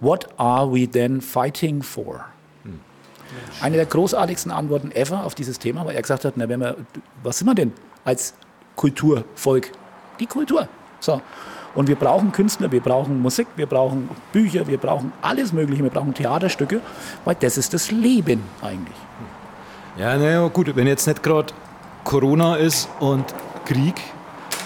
[0.00, 2.26] What are we then fighting for?
[3.60, 6.76] Eine der großartigsten Antworten ever auf dieses Thema, weil er gesagt hat, na, wenn wir,
[7.22, 7.72] was sind wir denn
[8.04, 8.34] als
[8.76, 9.72] Kulturvolk?
[10.20, 10.68] Die Kultur.
[11.00, 11.20] So.
[11.74, 15.90] Und wir brauchen Künstler, wir brauchen Musik, wir brauchen Bücher, wir brauchen alles Mögliche, wir
[15.90, 16.80] brauchen Theaterstücke,
[17.24, 18.96] weil das ist das Leben eigentlich.
[19.98, 21.54] Ja, naja, gut, wenn jetzt nicht gerade
[22.04, 23.24] Corona ist und
[23.64, 23.94] Krieg,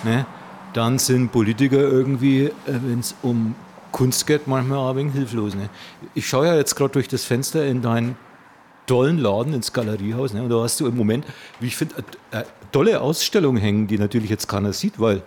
[0.03, 0.27] ne,
[0.73, 3.55] dann sind Politiker irgendwie, wenn es um
[3.93, 5.55] Kunst geht, manchmal auch ein wenig hilflos.
[5.55, 5.69] Ne.
[6.15, 8.17] Ich schaue ja jetzt gerade durch das Fenster in deinen
[8.87, 11.25] tollen Laden ins Galeriehaus ne, und da hast du im Moment,
[11.61, 11.95] wie ich finde,
[12.33, 15.23] eine tolle Ausstellung hängen, die natürlich jetzt keiner sieht, weil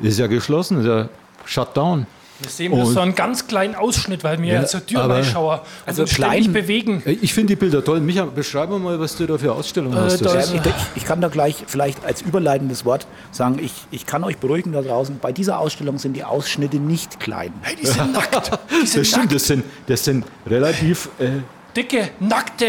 [0.00, 1.08] es ist ja geschlossen, ist ja
[1.44, 2.08] Shutdown.
[2.40, 5.12] Wir sehen Und- so einen ganz kleinen Ausschnitt, weil wir Ja, zur Tür und
[5.86, 7.00] Also klein- bewegen.
[7.06, 8.00] Äh, Ich finde die Bilder toll.
[8.00, 10.20] Micha, beschreib mir mal, was du da für Ausstellungen hast.
[10.20, 14.04] Das ist- ist- Ich, ich kann da gleich vielleicht als überleitendes Wort sagen, ich, ich
[14.04, 17.52] kann euch beruhigen da draußen, bei dieser Ausstellung sind die Ausschnitte nicht klein.
[17.62, 18.50] Hey, die sind nackt.
[18.70, 19.34] Die sind das stimmt, nackt.
[19.36, 21.28] das sind, das sind relativ äh,
[21.76, 22.66] Dicke, nackte.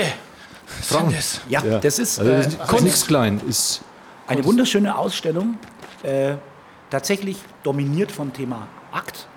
[0.82, 1.10] Frauen.
[1.10, 1.42] Sind es.
[1.50, 1.80] Ja, Ja.
[1.80, 3.42] das ist Also äh, das ist, das ist nichts klein.
[3.50, 3.82] Ist,
[4.28, 5.58] eine wunderschöne Ausstellung,
[6.04, 6.36] äh,
[6.90, 9.28] tatsächlich dominiert vom Thema Akt.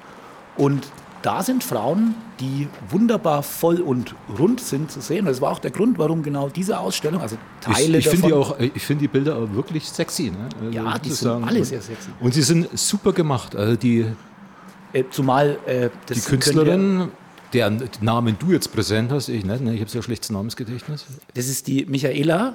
[0.59, 0.87] Und
[1.23, 5.25] da sind Frauen, die wunderbar voll und rund sind zu sehen.
[5.25, 8.33] Das war auch der Grund, warum genau diese Ausstellung, also ich Teile ich finde die,
[8.33, 8.55] davon.
[8.55, 10.31] auch- ich find die Bilder auch wirklich sexy.
[10.31, 10.49] Ne?
[10.61, 12.11] Also, Ja, die ich sind alle sehr sexy.
[12.21, 13.57] Und sie sind super gemacht.
[13.57, 14.05] Also die,
[14.93, 17.09] Äh, zumal äh, das die Künstlerin,
[17.53, 19.75] deren Namen du jetzt präsent hast, ich nicht, ne?
[19.75, 21.05] ich habe so ein schlechtes Namensgedächtnis.
[21.35, 22.55] Das ist die Michaela,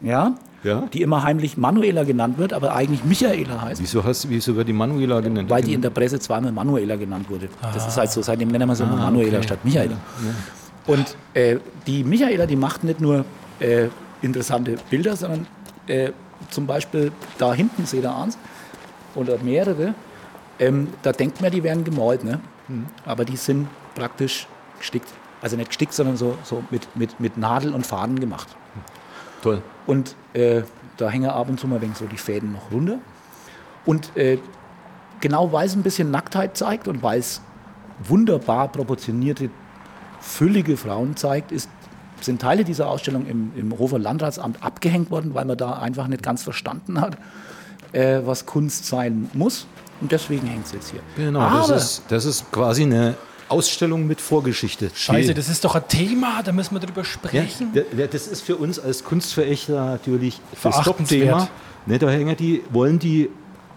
[0.00, 0.82] ja, Ja.
[0.92, 4.74] die immer heimlich Manuela genannt wird, aber eigentlich Michaela heißt, Wieso, hast, wieso wird die
[4.74, 5.48] Manuela genannt?
[5.48, 7.48] weil die in der Presse zweimal Manuela genannt wurde.
[7.62, 9.46] Das ist halt so, seitdem nennen wir sie immer Manuela okay.
[9.46, 9.96] statt Michaela.
[10.86, 13.24] Und äh, die Michaela, die macht nicht nur
[13.58, 13.86] äh,
[14.22, 15.46] interessante Bilder, sondern
[15.86, 16.10] äh,
[16.50, 18.36] zum Beispiel da hinten seht ihr eins
[19.14, 19.94] oder mehrere,
[20.58, 22.40] ähm, da denkt man, die wären gemalt, ne?
[23.04, 24.46] aber die sind praktisch
[24.78, 25.08] gestickt.
[25.42, 28.48] Also nicht gestickt, sondern so, so mit, mit, mit Nadel und Faden gemacht.
[29.42, 29.62] Toll.
[29.86, 30.62] Und äh,
[30.96, 32.98] da hängen ab und zu mal ein wenig so die Fäden noch runter.
[33.86, 34.38] Und äh,
[35.20, 37.40] genau weil es ein bisschen Nacktheit zeigt und weil es
[38.02, 39.50] wunderbar proportionierte,
[40.20, 41.68] füllige Frauen zeigt, ist,
[42.20, 46.22] sind Teile dieser Ausstellung im, im Hofer Landratsamt abgehängt worden, weil man da einfach nicht
[46.22, 47.16] ganz verstanden hat,
[47.92, 49.66] äh, was Kunst sein muss.
[50.00, 51.00] Und deswegen hängt es jetzt hier.
[51.16, 53.14] Genau, Aber das ist, das ist quasi eine
[53.50, 54.90] Ausstellung mit Vorgeschichte.
[54.94, 57.72] Scheiße, Die- das ist doch ein Thema, da müssen wir drüber Ja, sprechen.
[57.72, 60.82] der- das ist für uns als Kunstverächter natürlich das.
[60.82, 61.48] Top-Thema.
[61.86, 63.30] Ne, da hängen die, wollen die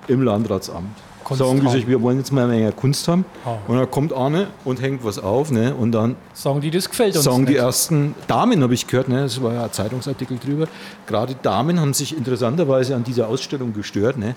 [0.07, 0.89] im Landratsamt.
[1.23, 1.71] Kunst sagen die haben.
[1.71, 3.23] sich, wir wollen jetzt mal mehr Kunst haben.
[3.45, 3.55] Ah.
[3.65, 5.51] Und dann kommt eine und hängt was auf.
[5.51, 7.61] Ne, und dann Sagen die, das gefällt uns sagen die nicht.
[7.61, 10.67] ersten Damen, habe ich gehört, ne, das war ja ein Zeitungsartikel drüber,
[11.07, 14.17] gerade Damen haben sich interessanterweise an dieser Ausstellung gestört.
[14.17, 14.35] Ne,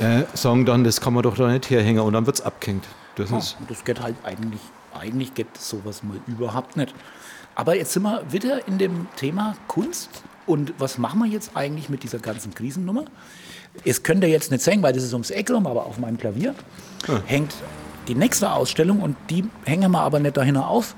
[0.00, 2.00] äh, sagen dann, das kann man doch da nicht herhängen.
[2.02, 2.84] Und dann wird es abgehängt.
[3.16, 4.60] Das ist, Und das geht halt eigentlich,
[4.92, 6.94] eigentlich geht sowas mal überhaupt nicht.
[7.54, 10.10] Aber jetzt sind wir wieder in dem Thema Kunst.
[10.46, 13.04] Und was machen wir jetzt eigentlich mit dieser ganzen Krisennummer?
[13.84, 16.18] Es könnt ihr jetzt nicht sehen, weil das ist ums Eck rum, aber auf meinem
[16.18, 16.54] Klavier
[17.26, 17.54] hängt
[18.08, 20.94] die nächste Ausstellung und die hängen wir aber nicht dahin auf,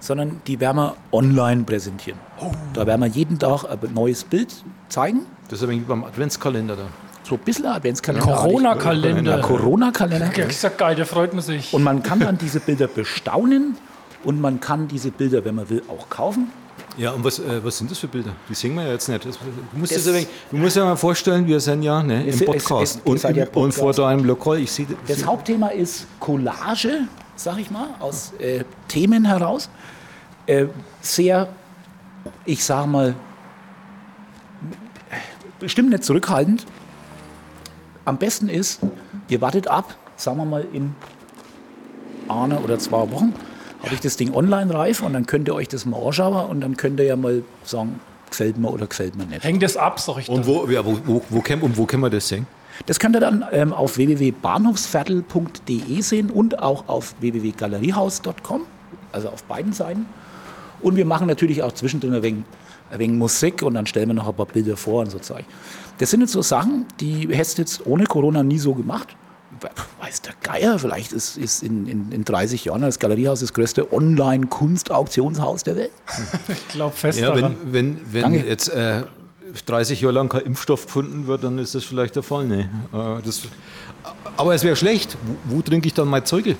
[0.00, 2.18] sondern die werden wir online präsentieren.
[2.74, 4.52] Da werden wir jeden Tag ein neues Bild
[4.88, 5.26] zeigen.
[5.48, 6.86] das ist aber wie beim Adventskalender da.
[7.24, 8.26] So ein bisschen Adventskalender.
[8.26, 9.40] Corona-Kalender.
[9.40, 10.30] Corona-Kalender.
[10.36, 11.72] Ja, ich sag geil, da freut man sich.
[11.72, 13.76] Und man kann dann diese Bilder bestaunen
[14.24, 16.50] und man kann diese Bilder, wenn man will, auch kaufen.
[16.98, 18.32] Ja, und was, äh, was sind das für Bilder?
[18.48, 19.24] Die sehen wir ja jetzt nicht.
[19.24, 22.40] Das, du, musst Das- das, du musst ja mal vorstellen, wir sind ja ne, Es-
[22.40, 22.96] im es- Podcast.
[22.96, 23.98] es- und, ihr seid ja und vor Podcast.
[24.00, 27.06] deinem Lokal, ich sehe Das Hauptthema ist Collage,
[27.36, 29.70] sag ich mal, aus äh, Themen heraus.
[30.46, 30.66] Äh,
[31.00, 31.48] sehr,
[32.44, 33.14] ich sag mal,
[35.60, 36.66] bestimmt nicht zurückhaltend.
[38.04, 38.80] Am besten ist,
[39.28, 40.94] ihr wartet ab, sagen wir mal in
[42.28, 43.34] einer oder zwei Wochen,
[43.82, 46.60] habe ich das Ding online reif und dann könnt ihr euch das mal anschauen und
[46.60, 49.44] dann könnt ihr ja mal sagen, gefällt mir oder gefällt mir nicht.
[49.44, 52.02] Hängt das ab, sag ich Und wo, ja, wo, wo, wo, kann, und wo können
[52.02, 52.46] wir das sehen?
[52.86, 58.62] Das könnt ihr dann ähm, auf www.bahnhofsviertel.de sehen und auch auf www.galeriehaus.com,
[59.12, 60.06] also auf beiden Seiten.
[60.80, 62.44] Und wir machen natürlich auch zwischendrin ein wenig,
[62.92, 65.44] ein wenig Musik und dann stellen wir noch ein paar Bilder vor und so Zeug.
[65.98, 69.16] Das sind jetzt so Sachen, die hättest du jetzt ohne Corona nie so gemacht.
[70.00, 73.92] Weiß der Geier, vielleicht ist, ist in, in, in 30 Jahren das Galeriehaus das größte
[73.92, 75.90] Online-Kunst-Auktionshaus der Welt.
[76.48, 77.56] Ich glaube fest Ja, daran.
[77.66, 78.46] wenn, wenn, wenn Danke.
[78.46, 79.02] jetzt äh,
[79.66, 82.46] 30 Jahre lang kein Impfstoff gefunden wird, dann ist das vielleicht der Fall.
[82.46, 82.60] Nee.
[82.92, 83.42] Äh, das,
[84.36, 85.16] aber es wäre schlecht.
[85.44, 86.56] Wo, wo trinke ich dann mein Zeugel?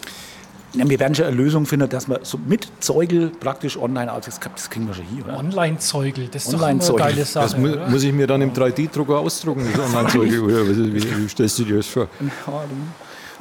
[0.74, 4.30] Ja, wir werden schon eine Lösung finden, dass man so mit Zeugel praktisch online, also
[4.30, 5.26] das, das kriegen wir schon hier?
[5.26, 7.44] Online-Zeugel, das ist doch immer eine geile Sache.
[7.44, 7.88] Das mu oder?
[7.88, 10.40] muss ich mir dann im 3D-Drucker ausdrucken, das Online-Zeugel.
[10.44, 12.08] Oder wie, wie, wie stellst du dir das vor?
[12.20, 12.64] Ja,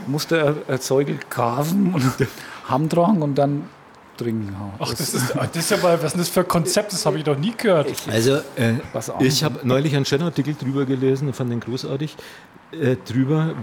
[0.05, 2.27] du musst ein Zeugel kaufen und
[2.67, 3.63] Hamm tragen und dann
[4.17, 4.49] trinken.
[4.51, 6.91] Ja, Ach, das ist, das ist aber, was ist das für ein Konzept?
[6.91, 7.93] Das habe ich noch nie gehört.
[8.11, 8.73] Also, äh,
[9.19, 12.15] ich habe neulich einen Channel-Artikel drüber gelesen und fand den großartig.
[12.71, 13.53] Äh, drüber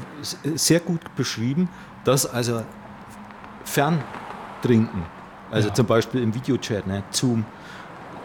[0.55, 1.71] sehr gut beschrieben,
[2.05, 2.63] dass also
[3.69, 5.03] Ferntrinken,
[5.51, 7.45] also zum Beispiel im Videochat, ne, Zoom,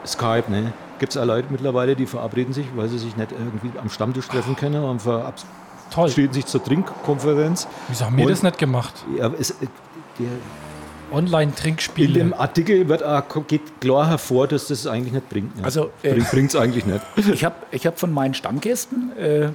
[0.05, 3.77] Skype, ne, gibt es auch Leute mittlerweile, die verabreden sich, weil sie sich nicht irgendwie
[3.79, 7.67] am Stammtisch treffen können und verabreden sich zur Trinkkonferenz.
[7.89, 8.93] Wieso haben wir Und- das nicht gemacht?
[9.17, 9.55] Ja, es, äh,
[10.19, 12.13] der, in Online-Trinkspiele.
[12.13, 13.03] dem Artikel wird
[13.47, 15.55] geht klar hervor, dass das eigentlich nicht bringt.
[15.57, 15.63] Ne?
[15.63, 17.01] Also, äh, bringt es eigentlich nicht.
[17.33, 19.49] Ich habe ich hab von meinen Stammgästen äh,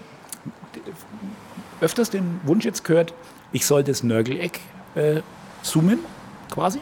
[1.80, 3.12] öfters den Wunsch jetzt gehört,
[3.52, 4.60] ich soll das Nörgeleck
[4.94, 5.20] äh,
[5.62, 5.98] zoomen,
[6.50, 6.80] quasi.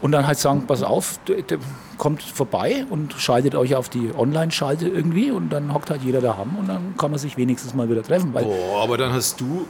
[0.00, 1.58] Und dann halt sagen, pass auf, d- d-
[1.98, 6.56] kommt vorbei und schaltet euch auf die Online-Schalte irgendwie und dann hockt halt jeder daheim
[6.58, 8.32] und dann kann man sich wenigstens mal wieder treffen.
[8.32, 9.66] Weil Oh, aber dann hast du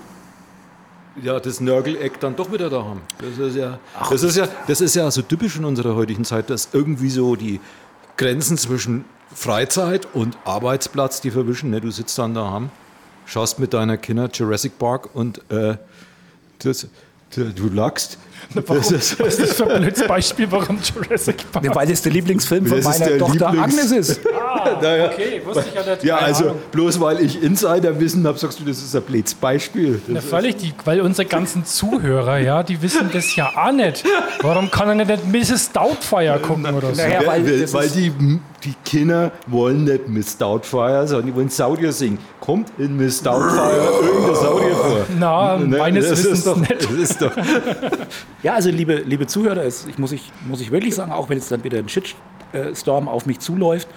[1.21, 3.01] ja das Nörgeleck dann doch wieder da haben.
[3.19, 6.49] Das ist ja, das ist ja, das ist ja so typisch in unserer heutigen Zeit,
[6.49, 7.61] dass irgendwie so die
[8.17, 9.05] Grenzen zwischen
[9.35, 11.71] Freizeit und Arbeitsplatz die verwischen.
[11.71, 11.81] Ne?
[11.81, 12.71] Du sitzt dann daheim,
[13.27, 15.77] schaust mit deiner Kinder Jurassic Park und äh,
[16.61, 16.87] das,
[17.31, 18.19] du, lachst.
[18.67, 18.79] Warum?
[18.79, 21.65] Das ist, Was ist das für ein blödes Beispiel, warum Jurassic Park?
[21.65, 24.21] Ja, weil das der Lieblingsfilm von Das meiner Tochter Lieblings- Agnes ist.
[24.83, 26.05] naja, Okay, wusste ich ja nicht.
[26.05, 26.57] ja, also Ahnung.
[26.73, 30.01] bloß weil ich Insiderwissen habe, sagst du, das ist ein blödes Beispiel.
[30.09, 34.05] Na, völlig, die, weil unsere ganzen Zuhörer, ja, die wissen das ja auch nicht.
[34.43, 35.73] Warum kann er nicht Mrs.
[35.73, 37.01] Doubtfire gucken oder so?
[37.03, 38.13] Naja, Ja, weil weil die,
[38.65, 42.19] die Kinder wollen nicht Miss Doubtfire, sondern die wollen Saurier singen.
[42.41, 44.99] Kommt in Miss Doubtfire irgendein Saurier vor?
[45.19, 46.73] Na, Ne, meines das Wissens ist doch, nicht.
[46.85, 47.33] Das ist doch,
[48.43, 51.39] Ja, also liebe, liebe Zuhörer, es, ich muss, ich muss ich wirklich sagen, auch wenn
[51.39, 53.89] jetzt dann wieder ein Shitstorm auf mich zuläuft,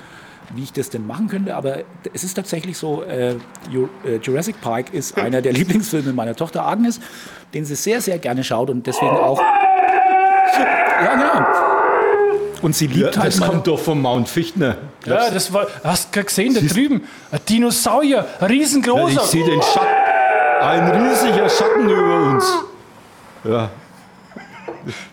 [0.54, 1.80] wie ich das denn machen könnte, aber
[2.13, 3.36] es ist tatsächlich so, äh, äh,
[4.22, 7.00] Jurassic Park ist einer der Lieblingsfilme meiner Tochter Agnes,
[7.54, 9.41] den sie sehr, sehr gerne schaut und deswegen auch...
[11.04, 11.48] Ja, genau.
[12.62, 14.78] Und sie ja, liebt halt das kommt doch vom Mount Fichtner.
[15.06, 19.22] Ja, das war, hast du gesehen, da drüben, ein Dinosaurier, ein Ja, riesengroßer.
[19.22, 19.88] ich sehe den Schatten,
[20.62, 22.60] ein riesiger Schatten über uns.
[23.43, 23.69] Ja,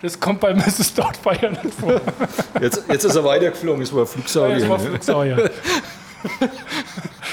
[0.02, 0.94] Das kommt bei Mrs.
[0.94, 2.00] Doubtfire nicht vor.
[2.60, 4.68] jetzt, jetzt ist er weitergeflogen, es war ein Das Flugsaurier.
[4.68, 4.84] war ne?
[4.84, 5.50] Flugsaurier.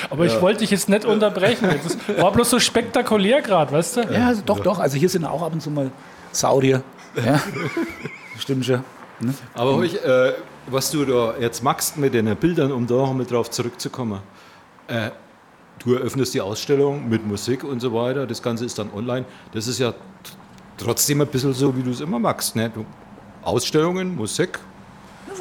[0.09, 1.67] Aber ich wollte dich jetzt nicht unterbrechen.
[1.83, 4.01] Das war bloß so spektakulär gerade, weißt du?
[4.13, 4.79] Ja, also doch, doch.
[4.79, 5.91] Also hier sind auch ab und zu mal
[6.31, 6.81] Saurier.
[7.25, 7.41] Ja.
[8.39, 8.83] Stimmt schon.
[9.19, 9.33] Ne?
[9.53, 10.33] Aber ich, äh,
[10.67, 14.19] was du da jetzt machst mit den Bildern, um da nochmal drauf zurückzukommen,
[14.87, 15.09] äh,
[15.83, 19.25] du eröffnest die Ausstellung mit Musik und so weiter, das Ganze ist dann online.
[19.53, 19.93] Das ist ja
[20.77, 22.55] trotzdem ein bisschen so, wie du es immer magst.
[22.55, 22.69] Ne?
[22.69, 22.85] Du,
[23.43, 24.59] Ausstellungen, Musik,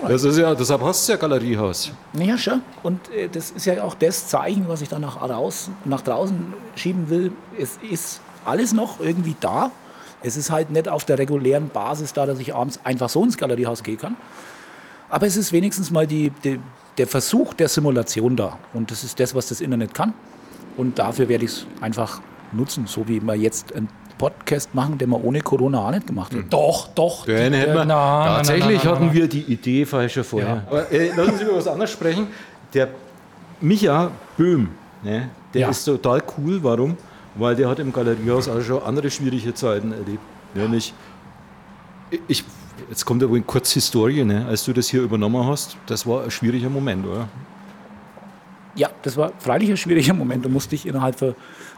[0.07, 1.93] das ist ja, deshalb hast du ja Galeriehaus.
[2.13, 2.63] Ja, schon.
[2.83, 6.53] Und äh, das ist ja auch das Zeichen, was ich dann nach, raus, nach draußen
[6.75, 7.33] schieben will.
[7.59, 9.71] Es ist alles noch irgendwie da.
[10.23, 13.37] Es ist halt nicht auf der regulären Basis da, dass ich abends einfach so ins
[13.37, 14.17] Galeriehaus gehen kann.
[15.09, 16.59] Aber es ist wenigstens mal die, die,
[16.99, 18.59] der Versuch der Simulation da.
[18.75, 20.15] Und das ist das, was das Internet kann.
[20.77, 22.21] Und dafür werde ich es einfach
[22.53, 26.33] nutzen, so wie wir jetzt einen Podcast machen, den wir ohne Corona auch nicht gemacht.
[26.51, 27.25] Doch, doch.
[27.27, 30.63] Den hätten wir, äh, na, na, tatsächlich hatten wir die Idee falsch schon vorher.
[30.67, 32.27] Aber, äh, lassen Sie über was anderes sprechen.
[32.75, 32.89] Der
[33.61, 34.69] Micha Böhm,
[35.03, 35.69] ne, der Ja.
[35.71, 36.59] ist total cool.
[36.63, 36.97] Warum?
[37.35, 40.21] Weil der hat im Galeriehaus auch schon andere schwierige Zeiten erlebt.
[40.55, 40.95] Nämlich,
[42.29, 42.45] ich,
[42.89, 46.25] jetzt kommt aber in kurz Historie, ne, als du das hier übernommen hast, das war
[46.25, 47.29] ein schwieriger Moment, oder?
[48.77, 50.45] Ja, das war freilich ein schwieriger Moment.
[50.45, 51.35] Du musst dich innerhalb von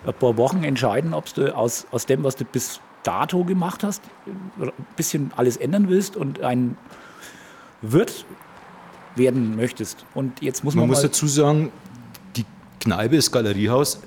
[0.07, 4.03] ein paar Wochen entscheiden, ob du aus, aus dem, was du bis dato gemacht hast,
[4.27, 6.77] ein bisschen alles ändern willst und ein
[7.81, 8.27] Wirt
[9.15, 10.05] werden möchtest.
[10.15, 11.73] Und jetzt muss man, Man muss mal, dazu sagen,
[12.37, 12.45] die
[12.81, 14.01] Kneipe ist Galeriehaus.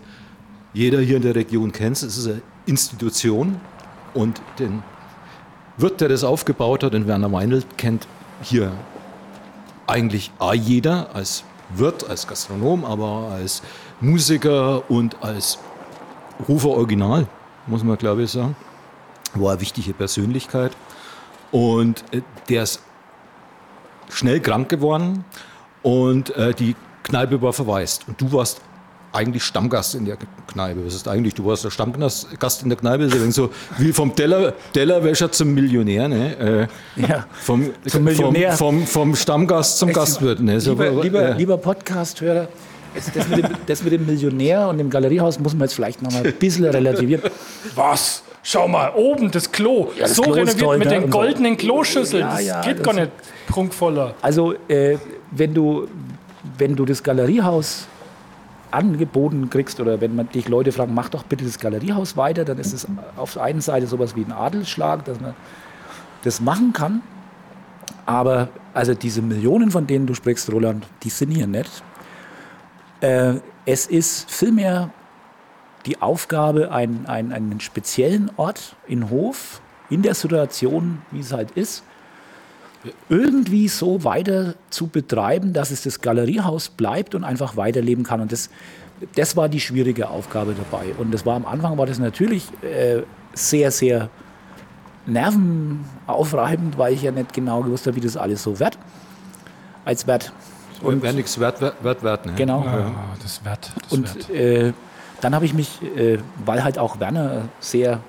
[0.74, 2.04] Jeder hier in der Region kennt es.
[2.04, 3.60] Es ist eine Institution.
[4.14, 4.84] Und den
[5.78, 8.08] Wirt, der das aufgebaut hat, den Werner Weinelt, kennt
[8.42, 8.72] hier
[9.88, 11.44] eigentlich auch jeder als
[11.76, 13.62] Wirt, als Gastronom, aber als
[14.00, 15.60] Musiker und als
[16.48, 17.28] Rufer Original,
[17.68, 18.56] muss man glaube ich sagen,
[19.36, 20.72] war eine wichtige Persönlichkeit.
[21.52, 22.82] Und äh, der ist
[24.10, 25.26] schnell krank geworden
[25.84, 28.08] und äh, die Kneipe war verwaist.
[28.08, 28.62] Und du warst
[29.14, 30.86] eigentlich Stammgast in der Kneipe.
[30.86, 31.34] Was ist eigentlich?
[31.34, 35.54] Du warst der Stammgast in der Kneipe, das ist so wie vom Teller, Tellerwäscher zum
[35.54, 36.68] Millionär, ne?
[36.98, 38.54] Äh, ja, vom, zum Millionär.
[38.54, 40.40] Vom, vom, vom Stammgast zum es, Gastwirt.
[40.40, 40.60] Ne?
[40.60, 42.48] So, lieber, lieber, äh, lieber Podcast-Hörer,
[42.94, 46.12] das mit, dem, das mit dem Millionär und dem Galeriehaus muss man jetzt vielleicht noch
[46.12, 47.24] mal ein bisschen relativieren.
[47.76, 48.24] Was?
[48.44, 49.92] Schau mal, oben das Klo.
[49.96, 51.00] Ja, das so Klo renoviert toll, mit ne?
[51.00, 52.22] den goldenen Kloschüsseln.
[52.22, 53.12] Ja, ja, das geht das gar nicht
[53.48, 54.16] prunkvoller.
[54.22, 54.98] Also, äh,
[55.30, 55.88] wenn, du,
[56.58, 57.86] wenn du das Galeriehaus
[58.72, 62.58] angeboten kriegst oder wenn man dich Leute fragen, mach doch bitte das Galeriehaus weiter, dann
[62.58, 65.34] ist es auf der einen Seite sowas wie ein Adelsschlag, dass man
[66.24, 67.02] das machen kann.
[68.06, 71.84] Aber also diese Millionen, von denen du sprichst, Roland, die sind hier nicht.
[73.02, 74.90] Äh, es ist vielmehr
[75.86, 81.52] die Aufgabe, einen, einen, einen speziellen Ort in Hof, in der Situation, wie es halt
[81.52, 81.84] ist,
[83.10, 88.22] irgendwie so weiter zu betreiben, dass es das Galeriehaus bleibt und einfach weiterleben kann.
[88.22, 88.50] Und das,
[89.16, 90.94] das war die schwierige Aufgabe dabei.
[90.98, 94.10] Und das war am Anfang war das natürlich äh, sehr, sehr
[95.06, 98.78] nervenaufreibend, weil ich ja nicht genau gewusst habe, wie das alles so wird.
[99.86, 100.32] Als Wert.
[100.82, 102.34] Und wer nichts wert, wert, wert, ne?
[102.36, 102.64] Genau.
[102.64, 102.92] Ja,
[103.22, 103.72] das Wert.
[103.82, 104.74] Das und äh,
[105.22, 108.00] dann habe ich mich, äh, weil halt auch Werner sehr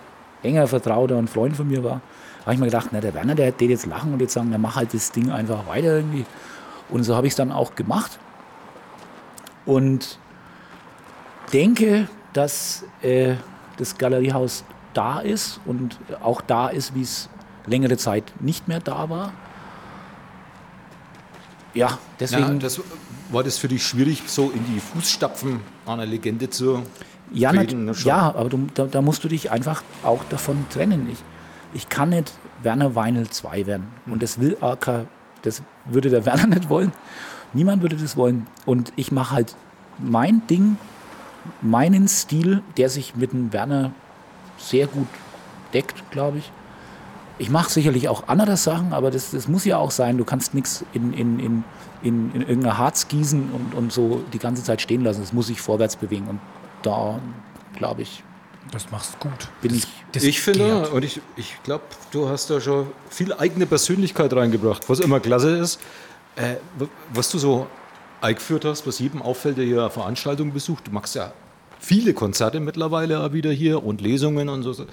[0.43, 2.01] enger Vertrauter und Freund von mir war,
[2.43, 4.61] habe ich mir gedacht, na, der Werner, der wird jetzt lachen und jetzt sagen, dann
[4.61, 6.27] mach halt das Ding einfach weiter irgendwie.
[6.91, 8.19] Und so habe ich es dann auch gemacht.
[9.65, 10.19] Und
[11.53, 13.35] denke, dass äh,
[13.77, 17.29] das Galeriehaus da ist und auch da ist, wie es
[17.67, 19.33] längere Zeit nicht mehr da war.
[21.75, 22.55] Ja, deswegen.
[22.55, 22.81] Ja, das,
[23.31, 26.83] war das für dich schwierig, so in die Fußstapfen einer Legende zu
[27.33, 27.87] ja, treten?
[27.87, 31.09] Ne, ja, aber du, da, da, musst du dich einfach auch davon trennen.
[31.11, 31.19] Ich,
[31.75, 32.33] ich kann nicht
[32.63, 33.89] Werner Weinel 2 werden.
[34.07, 35.07] Und das will AK,
[35.43, 36.93] das würde der Werner nicht wollen.
[37.53, 38.47] Niemand würde das wollen.
[38.65, 39.57] Und ich mache halt
[39.99, 40.77] mein Ding,
[41.61, 43.93] meinen Stil, der sich mit dem Werner
[44.59, 45.09] sehr gut
[45.75, 46.53] deckt, glaube ich.
[47.39, 50.19] Ich mache sicherlich auch andere Sachen, aber das, das muss ja auch sein.
[50.19, 51.65] Du kannst nichts in, in, in,
[52.03, 55.21] in, in irgendein Harz gießen und, und so die ganze Zeit stehen lassen.
[55.21, 56.29] Das muss sich vorwärts bewegen.
[56.29, 56.41] Und
[56.83, 57.19] da,
[57.75, 58.23] glaube ich,
[58.73, 59.49] das machst du gut.
[59.61, 63.67] Bin ich, das ich finde, und ich, ich glaube, du hast da schon viel eigene
[63.67, 65.79] Persönlichkeit reingebracht, was immer klasse ist.
[66.37, 66.57] Äh,
[67.13, 67.67] was du so
[68.23, 70.87] eingeführt hast, was jedem auffällt, der hier Veranstaltungen besucht.
[70.87, 71.33] Du machst ja
[71.79, 74.87] viele Konzerte mittlerweile wieder hier und Lesungen und so.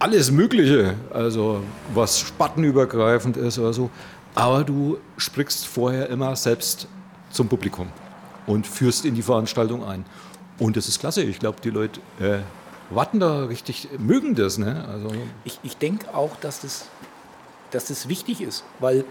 [0.00, 1.62] Alles Mögliche, also
[1.94, 3.90] was spattenübergreifend ist oder so.
[4.34, 6.88] Aber du sprichst vorher immer selbst
[7.30, 7.88] zum Publikum
[8.48, 10.04] und führst in die Veranstaltung ein.
[10.58, 11.22] Und das ist klasse.
[11.22, 12.38] Ich glaube, die Leute äh,
[12.94, 14.58] warten da richtig, mögen das.
[14.58, 14.86] Ne?
[14.88, 15.12] Also
[15.44, 16.86] ich ich denke auch, dass das,
[17.70, 19.04] dass das wichtig ist, weil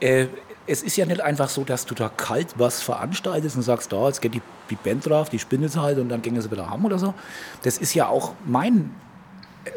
[0.00, 0.26] äh,
[0.68, 4.06] es ist ja nicht einfach so, dass du da kalt was veranstaltest und sagst, da,
[4.06, 6.68] jetzt geht die, die Band drauf, die spinnt es halt und dann ging sie wieder
[6.68, 7.14] haben oder so.
[7.62, 8.94] Das ist ja auch mein,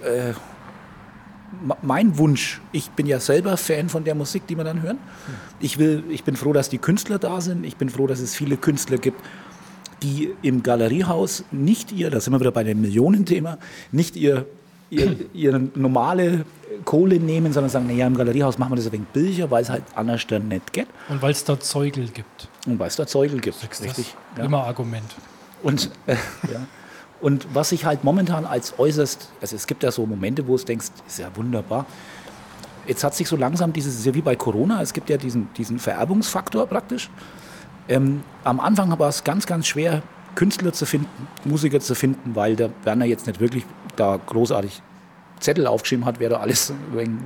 [0.04, 0.34] äh,
[1.82, 2.60] mein Wunsch.
[2.74, 4.98] Ich bin ja selber Fan von der Musik, die wir dann hören.
[5.62, 7.64] Ich, will, ich bin froh, dass die Künstler da sind.
[7.64, 9.22] Ich bin froh, dass es viele Künstler gibt,
[10.04, 13.58] die im Galeriehaus nicht ihr, da sind wir wieder bei dem Millionenthema,
[13.92, 14.46] nicht ihr,
[14.90, 16.46] ihr, ihre normale
[16.86, 19.70] Kohle nehmen, sondern sagen, naja, im Galeriehaus machen wir das ein wenig billiger, weil es
[19.70, 20.88] halt anders dann nicht geht.
[21.10, 22.48] Und weil es da Zeugel gibt.
[22.66, 24.16] Und weil es da Zeugel gibt, Sechst richtig.
[24.38, 24.46] Ja.
[24.46, 25.16] Immer Argument.
[25.64, 26.16] Und, äh,
[26.52, 26.66] ja.
[27.22, 30.64] Und was ich halt momentan als äußerst, also es gibt ja so Momente, wo du
[30.64, 31.86] denkst, ist ja wunderbar.
[32.88, 35.54] Jetzt hat sich so langsam dieses, ist ja wie bei Corona, es gibt ja diesen,
[35.54, 37.12] diesen Vererbungsfaktor praktisch.
[37.88, 40.02] Ähm, am Anfang war es ganz, ganz schwer,
[40.36, 43.66] Künstler zu finden, Musiker zu finden, weil der Werner jetzt nicht wirklich
[43.96, 44.82] da großartig
[45.40, 46.74] Zettel aufgeschrieben hat, wer da alles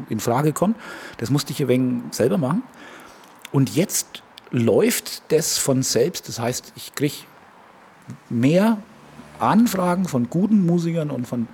[0.10, 0.78] in Frage kommt.
[1.18, 2.64] Das musste ich ein wenig selber machen.
[3.52, 6.28] Und jetzt läuft das von selbst.
[6.28, 7.16] Das heißt, ich kriege
[8.30, 8.78] mehr
[9.40, 11.48] Anfragen von guten Musikern und von,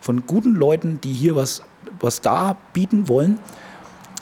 [0.00, 1.62] von guten Leuten, die hier was,
[2.00, 3.38] was da bieten wollen,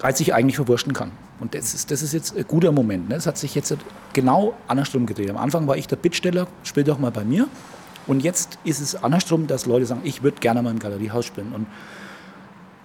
[0.02, 1.12] als ich eigentlich verwurschen kann.
[1.40, 3.08] Und das ist, das ist jetzt ein guter Moment.
[3.08, 3.16] Ne?
[3.16, 3.76] Das hat sich jetzt
[4.12, 5.30] genau andersrum gedreht.
[5.30, 7.48] Am Anfang war ich der Bittsteller, spiel doch mal bei mir.
[8.06, 11.52] Und jetzt ist es andersrum, dass Leute sagen, ich würde gerne mal im Galeriehaus spielen.
[11.52, 11.66] Und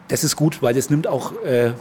[0.08, 1.74] das ist gut, weil das nimmt auch äh,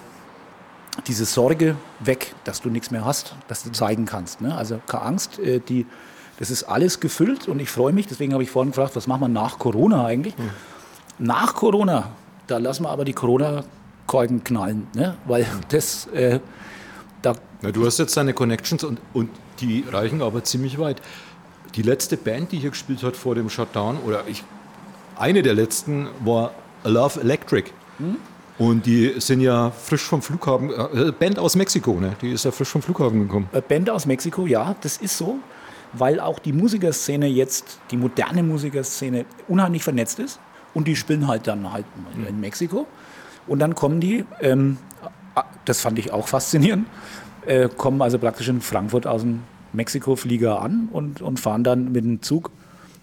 [1.07, 4.41] diese Sorge weg, dass du nichts mehr hast, dass du zeigen kannst.
[4.41, 4.55] Ne?
[4.55, 5.87] Also keine Angst, äh, die,
[6.39, 8.07] das ist alles gefüllt und ich freue mich.
[8.07, 10.37] Deswegen habe ich vorhin gefragt, was machen wir nach Corona eigentlich?
[10.37, 10.51] Mhm.
[11.19, 12.11] Nach Corona,
[12.47, 13.13] da lassen wir aber die
[14.09, 15.17] Corona-Korken knallen, ne?
[15.27, 16.09] weil das...
[16.09, 16.41] Äh,
[17.23, 21.01] da Na, du hast jetzt deine Connections und, und die reichen aber ziemlich weit.
[21.75, 24.45] Die letzte Band, die hier gespielt hat vor dem Shutdown, oder ich,
[25.17, 26.53] eine der letzten war
[26.85, 27.71] Love Electric.
[28.57, 32.17] Und die sind ja frisch vom Flughafen, äh, Band aus Mexiko, ne?
[32.23, 33.49] Die ist ja frisch vom Flughafen gekommen.
[33.53, 35.39] Äh, Band aus Mexiko, ja, das ist so,
[35.93, 40.41] weil auch die Musikerszene jetzt, die moderne Musikerszene, unheimlich vernetzt ist.
[40.75, 42.87] Und die spielen halt dann halt in Mexiko.
[43.49, 44.77] Und dann kommen die, ähm,
[45.65, 46.87] das fand ich auch faszinierend,
[47.47, 49.41] äh, kommen also praktisch in Frankfurt aus dem
[49.73, 52.51] Mexiko-Flieger an und, und fahren dann mit dem Zug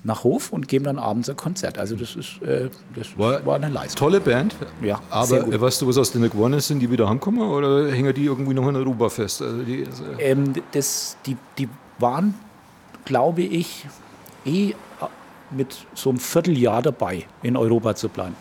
[0.03, 1.79] nach Hof und geben dann abends ein Konzert.
[1.79, 3.97] Also das ist äh, das War- war, eine Leistung.
[4.07, 4.55] Tolle Band.
[4.83, 5.53] Ja, aber sehr gut.
[5.53, 6.67] äh, weißt du, was aus denen geworden ist?
[6.67, 9.41] Sind die wieder heimgekommen oder hängen die irgendwie noch in Europa fest?
[9.41, 9.87] Also die, äh,
[10.19, 12.35] Ähm, das, die, die waren,
[13.05, 13.87] glaube ich,
[14.45, 14.73] eh
[15.49, 18.35] mit so einem Vierteljahr dabei, in Europa zu bleiben.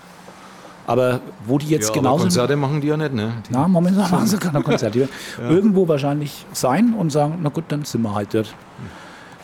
[0.87, 3.33] Aber wo die jetzt ja, genau aber sind, Konzerte machen die ja nicht, ne?
[3.49, 5.09] Die, na, momentan machen sie keine Konzerte.
[5.39, 8.55] Werden Irgendwo wahrscheinlich sein und sagen, na gut, dann sind wir halt dort.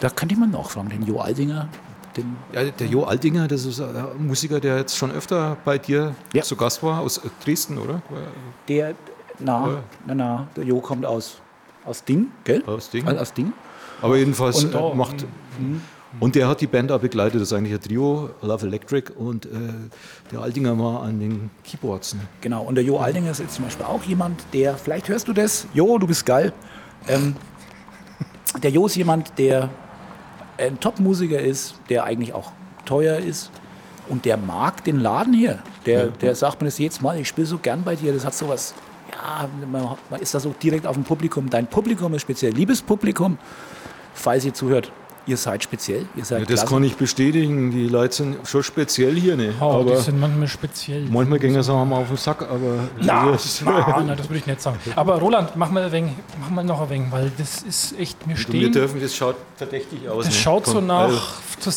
[0.01, 1.69] Da könnte ich mal nachfragen, den Jo Aldinger,
[2.17, 6.15] den, Ja, der Jo Aldinger, das ist ein Musiker, der jetzt schon öfter bei dir
[6.35, 6.43] Ja.
[6.43, 8.03] zu Gast war, aus Dresden, oder?
[8.69, 8.95] der,
[9.39, 9.79] na, Ja.
[10.07, 11.41] na, na, der Jo kommt aus,
[11.87, 12.63] aus Ding, gell?
[12.67, 13.07] Aus Ding.
[13.09, 13.53] Aus, Ding.
[14.03, 15.27] Aber jedenfalls Und- macht.
[15.59, 15.81] Mhm.
[16.19, 19.47] Und der hat die Band auch begleitet, das ist eigentlich ein Trio, Love Electric und
[19.47, 19.49] äh,
[20.33, 22.15] der Aldinger war an den Keyboards.
[22.15, 22.21] Ne?
[22.41, 25.33] Genau, und der Jo Aldinger ist jetzt zum Beispiel auch jemand, der, vielleicht hörst du
[25.33, 26.53] das, Jo, du bist geil.
[27.07, 27.37] Ähm,
[28.63, 29.71] der Jo ist jemand, der
[30.59, 32.51] ein Top-Musiker ist, der eigentlich auch
[32.85, 33.53] teuer ist
[34.09, 35.61] und der mag den Laden hier.
[35.87, 38.35] Der, der sagt mir das jedes Mal, ich spiele so gern bei dir, das hat
[38.35, 38.75] sowas,
[39.13, 41.49] ja, man, man ist da so direkt auf dem Publikum.
[41.49, 43.39] Dein Publikum ist speziell, liebes Publikum,
[44.13, 44.91] falls ihr zuhört,
[45.27, 46.75] ihr seid speziell, ihr seid Ja, das klasse.
[46.75, 49.37] kann ich bestätigen, die Leute sind schon speziell hier.
[49.37, 49.53] Ne?
[49.61, 51.07] Oh, die aber sind manchmal speziell.
[51.11, 52.89] manchmal gehen sie auch mal auf den Sack, aber.
[53.01, 54.79] Na, das, na, na, das würde ich nicht sagen.
[54.97, 58.27] Aber Roland, mach mal, ein wenig, mach mal noch ein wenig, weil das ist echt,
[58.27, 58.73] mir wir stehen.
[58.73, 60.25] dürfen, das schaut verdächtig aus.
[60.27, 60.41] Das ne?
[60.41, 61.21] schaut so Komm, nach also,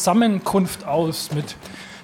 [0.04, 1.56] Zusammenkunft aus mit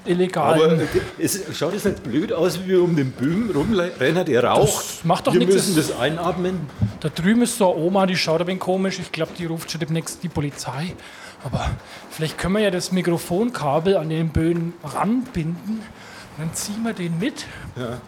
[0.06, 0.80] Aber illegalen.
[0.80, 0.86] äh,
[1.20, 4.80] es schaut es nicht blöd aus, wie wir um den Böhm rumrennen, der raucht.
[4.80, 6.62] Das macht doch wir nichts, müssen das- das einatmen.
[7.02, 9.00] Da drüben ist so eine Oma, die schaut ein wenig komisch.
[9.00, 10.94] Ich glaube, die ruft schon demnächst die Polizei.
[11.44, 11.70] Aber
[12.10, 15.80] vielleicht können wir ja das Mikrofonkabel an den Böden ranbinden.
[15.80, 17.46] Und dann ziehen wir den mit.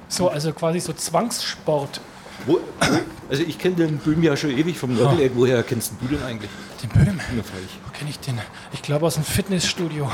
[0.08, 2.02] So, also quasi so Zwangssport.
[2.46, 2.60] Wo, wo,
[3.30, 5.32] also ich kenne den Böhm ja schon ewig vom Nordleck.
[5.36, 6.50] Woher kennst du den eigentlich?
[6.82, 7.20] Den Böhm?
[7.36, 8.40] Wo kenne ich den?
[8.74, 10.10] Ich glaube aus dem Fitnessstudio.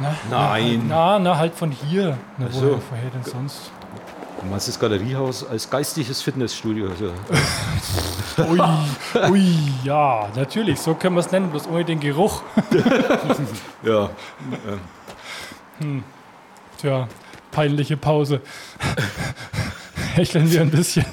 [0.00, 0.84] Na, Nein.
[0.88, 2.18] Na, na, halt von hier.
[2.38, 2.60] Na, so.
[2.60, 3.70] woher, woher denn sonst?
[4.40, 6.88] Du meinst das Galeriehaus als geistiges Fitnessstudio.
[6.88, 7.12] Also,
[8.50, 8.60] Ui,
[9.30, 12.42] ui, ja, natürlich, so können wir es nennen, bloß ohne den Geruch.
[13.82, 14.08] ja.
[16.78, 17.08] Tja,
[17.50, 18.40] peinliche Pause.
[20.14, 21.04] Hecheln wir ein bisschen.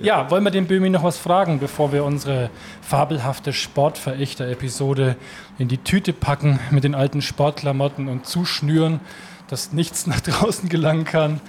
[0.00, 2.50] ja, wollen wir den Böhmi noch was fragen, bevor wir unsere
[2.82, 5.16] fabelhafte Sportverächter-Episode
[5.58, 9.00] in die Tüte packen mit den alten Sportklamotten und zuschnüren,
[9.48, 11.40] dass nichts nach draußen gelangen kann?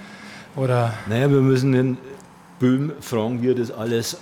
[0.56, 1.98] Oder Naja, wir müssen den
[2.58, 4.16] Böhm fragen, wie er das alles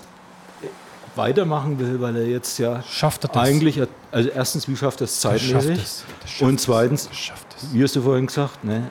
[1.17, 3.43] weitermachen will, weil er jetzt ja schafft er das?
[3.43, 3.81] eigentlich,
[4.12, 5.83] also erstens, wie schafft er es Der schafft zeitmäßig?
[5.83, 6.05] es.
[6.23, 7.73] Der schafft Und zweitens, schafft es.
[7.75, 8.91] wie hast du vorhin gesagt, ne?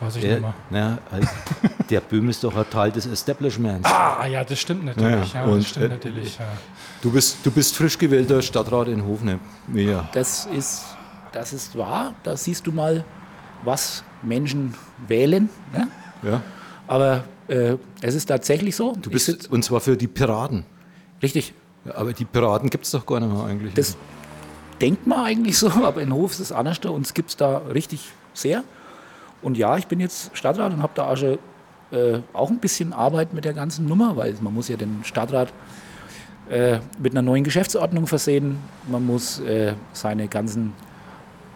[0.00, 0.54] Weiß ich Der, nicht mehr.
[0.70, 1.28] na, halt,
[1.90, 3.88] der Böhm ist doch ein Teil des Establishments.
[3.88, 5.32] Ah, ja, das stimmt natürlich.
[5.32, 6.38] Ja, Ja, und, das stimmt äh, natürlich.
[6.38, 6.46] Ja.
[7.00, 9.38] Du bist, du bist frisch gewählter Stadtrat in Hofne.
[9.72, 10.08] Ja.
[10.12, 10.82] Das ist,
[11.30, 12.14] das ist wahr.
[12.24, 13.04] Da siehst du mal,
[13.64, 14.74] was Menschen
[15.08, 15.48] wählen.
[15.72, 15.88] Ne?
[16.22, 16.42] ja.
[16.86, 18.92] Aber äh, es ist tatsächlich so.
[18.92, 20.64] Du Ich bist, sitz- und zwar für die Piraten.
[21.22, 21.54] richtig.
[21.84, 23.74] Ja, aber die Piraten gibt es doch gar nicht mehr eigentlich.
[23.74, 23.96] Das
[24.80, 26.78] denkt man eigentlich so, aber in Hof ist es anders.
[26.78, 28.64] Uns gibt es da richtig sehr.
[29.42, 31.38] Und ja, ich bin jetzt Stadtrat und habe da auch, schon,
[31.92, 35.52] äh, auch ein bisschen Arbeit mit der ganzen Nummer, weil man muss ja den Stadtrat
[36.48, 38.56] äh, mit einer neuen Geschäftsordnung versehen.
[38.88, 40.72] Man muss äh, seine ganzen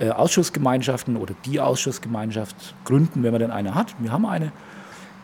[0.00, 3.94] äh, Ausschussgemeinschaften oder die Ausschussgemeinschaft gründen, wenn man denn eine hat.
[3.98, 4.52] Wir haben eine.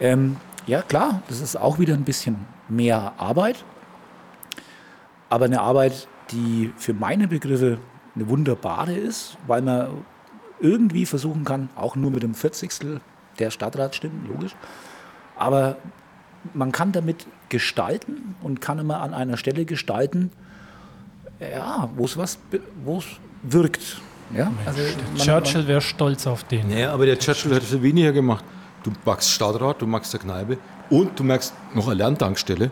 [0.01, 2.37] Ähm, ja, klar, das ist auch wieder ein bisschen
[2.69, 3.65] mehr Arbeit.
[5.29, 7.79] Aber eine Arbeit, die für meine Begriffe
[8.15, 9.89] eine wunderbare ist, weil man
[10.61, 13.01] irgendwie versuchen kann, auch nur mit dem 40.
[13.39, 14.55] der Stadtratsstimmen, logisch,
[15.37, 15.77] aber
[16.53, 20.31] man kann damit gestalten und kann immer an einer Stelle gestalten,
[21.41, 24.01] ja, wo es wirkt.
[24.33, 24.53] Ja?
[24.65, 26.69] Also man- Churchill wäre stolz auf den.
[26.69, 28.45] Naja, aber der Churchill hat viel weniger gemacht.
[28.83, 30.59] Du magst Stadtrat, du magst der Kneipe
[30.91, 32.71] und du magst noch eine Lerntankstelle.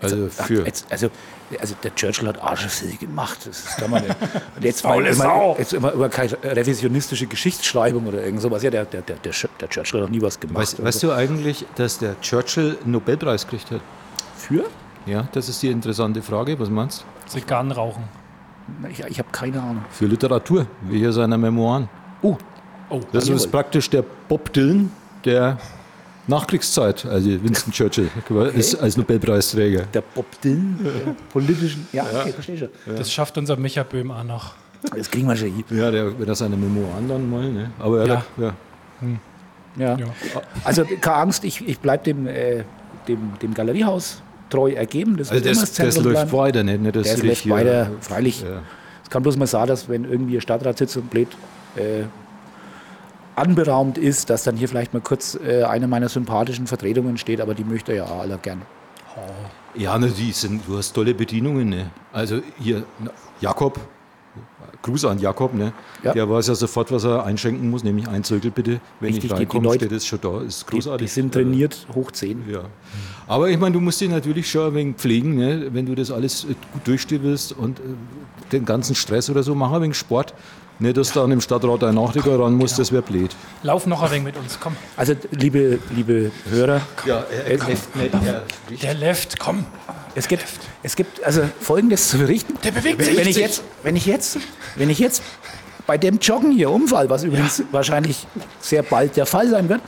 [0.00, 0.64] Also für.
[0.66, 1.08] jetzt, also,
[1.58, 3.38] also der Churchill hat Arsch viel gemacht.
[3.46, 4.14] Das ist kann man nicht.
[4.56, 8.62] Und jetzt Faule mal, immer, jetzt immer über keine revisionistische Geschichtsschreibung oder irgend sowas.
[8.62, 10.58] Ja, der, der, der, der, Churchill hat noch nie was gemacht.
[10.58, 13.80] Weißt, weißt du eigentlich, dass der Churchill einen Nobelpreis gekriegt hat?
[14.36, 14.64] Für?
[15.06, 16.58] Ja, das ist die interessante Frage.
[16.58, 17.30] Was meinst du?
[17.30, 18.04] Zigarren rauchen.
[18.90, 19.84] Ich, ich habe keine Ahnung.
[19.90, 21.88] Für Literatur, wie hier seiner Memoiren.
[22.22, 22.36] Oh,
[22.88, 24.92] Oh, Das ist praktisch der Bob Dylan
[25.24, 25.58] der
[26.28, 28.08] Nachkriegszeit, also Winston Churchill,
[28.54, 29.82] ist als Nobelpreisträger.
[29.92, 31.86] der Bob Dylan der politischen.
[31.92, 32.68] Ja, okay, verstehe schon.
[32.96, 34.54] das schafft unser Micha Böhm auch noch.
[34.96, 35.64] Das kriegen wir schon hin.
[35.70, 37.70] Ja, der, wenn er seine Memoiren dann mal, ne?
[37.80, 38.16] Aber er Ja.
[38.18, 38.52] hat- ja.
[39.78, 39.96] Ja.
[39.98, 40.06] Ja.
[40.64, 42.62] Also keine Angst, ich, ich bleibe dem, äh,
[43.08, 45.16] dem, dem Galeriehaus treu ergeben.
[45.16, 46.80] Das Also das, das Zentrum läuft weiter, nicht?
[46.80, 48.42] nicht das Das läuft weiter, freilich.
[48.42, 48.62] Ja.
[49.02, 51.28] Es kann bloß mal sagen, dass wenn irgendwie ein Stadtratssitzung blöd
[51.76, 52.04] äh,
[53.36, 57.54] anberaumt ist, dass dann hier vielleicht mal kurz äh, eine meiner sympathischen Vertretungen steht, aber
[57.54, 58.62] die möchte ja auch alle gern.
[59.74, 61.68] Ja, ne, die sind, du hast tolle Bedienungen.
[61.68, 61.90] Ne?
[62.12, 62.84] Also hier,
[63.40, 63.78] Jakob,
[64.82, 65.72] Gruß an Jakob, ne?
[66.04, 66.12] Ja.
[66.12, 68.80] der weiß ja sofort, was er einschenken muss, nämlich ein Zirkel bitte.
[69.00, 71.06] Wenn Richtig, die- ich die reinkomme, steht es schon da, ist Die, großartig.
[71.08, 72.44] die sind trainiert, hoch 10.
[72.48, 72.60] Ja.
[73.26, 75.68] Aber ich meine, du musst dich natürlich schon ein wenig pflegen, ne?
[75.72, 77.82] wenn du das alles äh, gut durchstehen willst und äh,
[78.52, 80.34] den ganzen Stress oder so, mach ein wenig Sport.
[80.78, 83.34] Nicht, dass du an dem Stadtrat ein Nachtiger ran musst, das wäre blöd.
[83.62, 84.76] Lauf noch ein wenig mit uns, komm.
[84.96, 88.12] Also liebe, liebe Hörer, Ja, er trifft nicht.
[88.82, 89.64] Der Left, komm.
[90.14, 90.44] es gibt,
[90.82, 92.54] es gibt also Folgendes zu berichten.
[92.62, 93.16] Der bewegt Wenn, sich.
[93.16, 94.38] wenn ich jetzt, wenn ich jetzt,
[94.76, 95.22] wenn ich jetzt
[95.86, 98.26] bei dem Joggen hier umfall, was übrigens wahrscheinlich
[98.60, 99.80] sehr bald der Fall sein wird,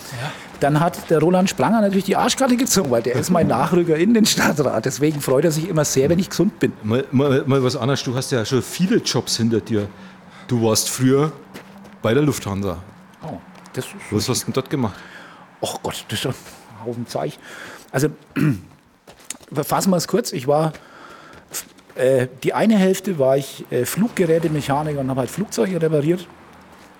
[0.61, 4.15] dann hat der Roland Spranger natürlich die Arschkarte gezogen, weil der ist mein Nachrücker in
[4.15, 4.85] den Stadtrat.
[4.87, 6.73] Deswegen freut er sich immer sehr, wenn ich gesund bin.
[6.83, 9.89] Mal, mal, mal was anderes, du hast ja schon viele Jobs hinter dir.
[10.49, 11.31] Du warst früher
[12.01, 12.79] bei der Lufthansa.
[13.23, 13.37] Oh,
[13.75, 14.99] das ist, Was hast du denn dort gemacht?
[15.61, 16.35] oh Gott, das ist ein
[16.87, 17.39] Haufen Zeug.
[17.93, 18.09] Also,
[19.53, 20.33] fassen wir es kurz.
[20.33, 20.73] Ich war,
[21.97, 26.27] äh, die eine Hälfte war ich äh, Fluggerätemechaniker und habe halt Flugzeuge repariert.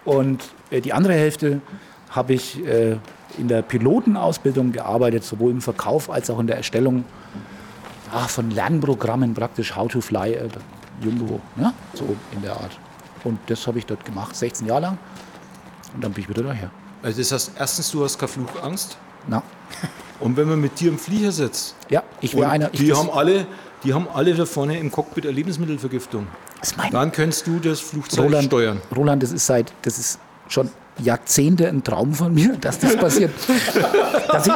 [0.05, 1.63] Und äh, die andere Hälfte
[2.11, 2.99] habe ich äh,
[3.39, 7.05] in der Pilotenausbildung gearbeitet, sowohl im Verkauf als auch in der Erstellung
[8.13, 10.37] ja, von Lernprogrammen praktisch, How to Fly
[11.03, 11.73] Jumbo, ne?
[11.95, 12.79] so in der Art.
[13.29, 14.99] Und das habe ich dort gemacht, 16 Jahre lang.
[15.95, 16.71] Und dann bin ich wieder daher.
[17.03, 18.97] Also das heißt, erstens, du hast keine Flugangst.
[19.27, 19.43] Na,
[20.21, 22.73] Und wenn man mit dir im Flieger sitzt, ja, ich wäre einer.
[22.73, 23.47] Ich, die, haben alle,
[23.85, 26.27] die haben alle da vorne im Cockpit eine Lebensmittelvergiftung.
[26.61, 28.81] das mein Dann kannst du das Flugzeug Roland, steuern.
[28.95, 30.19] Roland, das ist seit, das ist
[30.49, 30.71] schon
[31.03, 33.31] Jahrzehnte ein Traum von mir, dass das passiert.
[34.33, 34.53] dass, ich,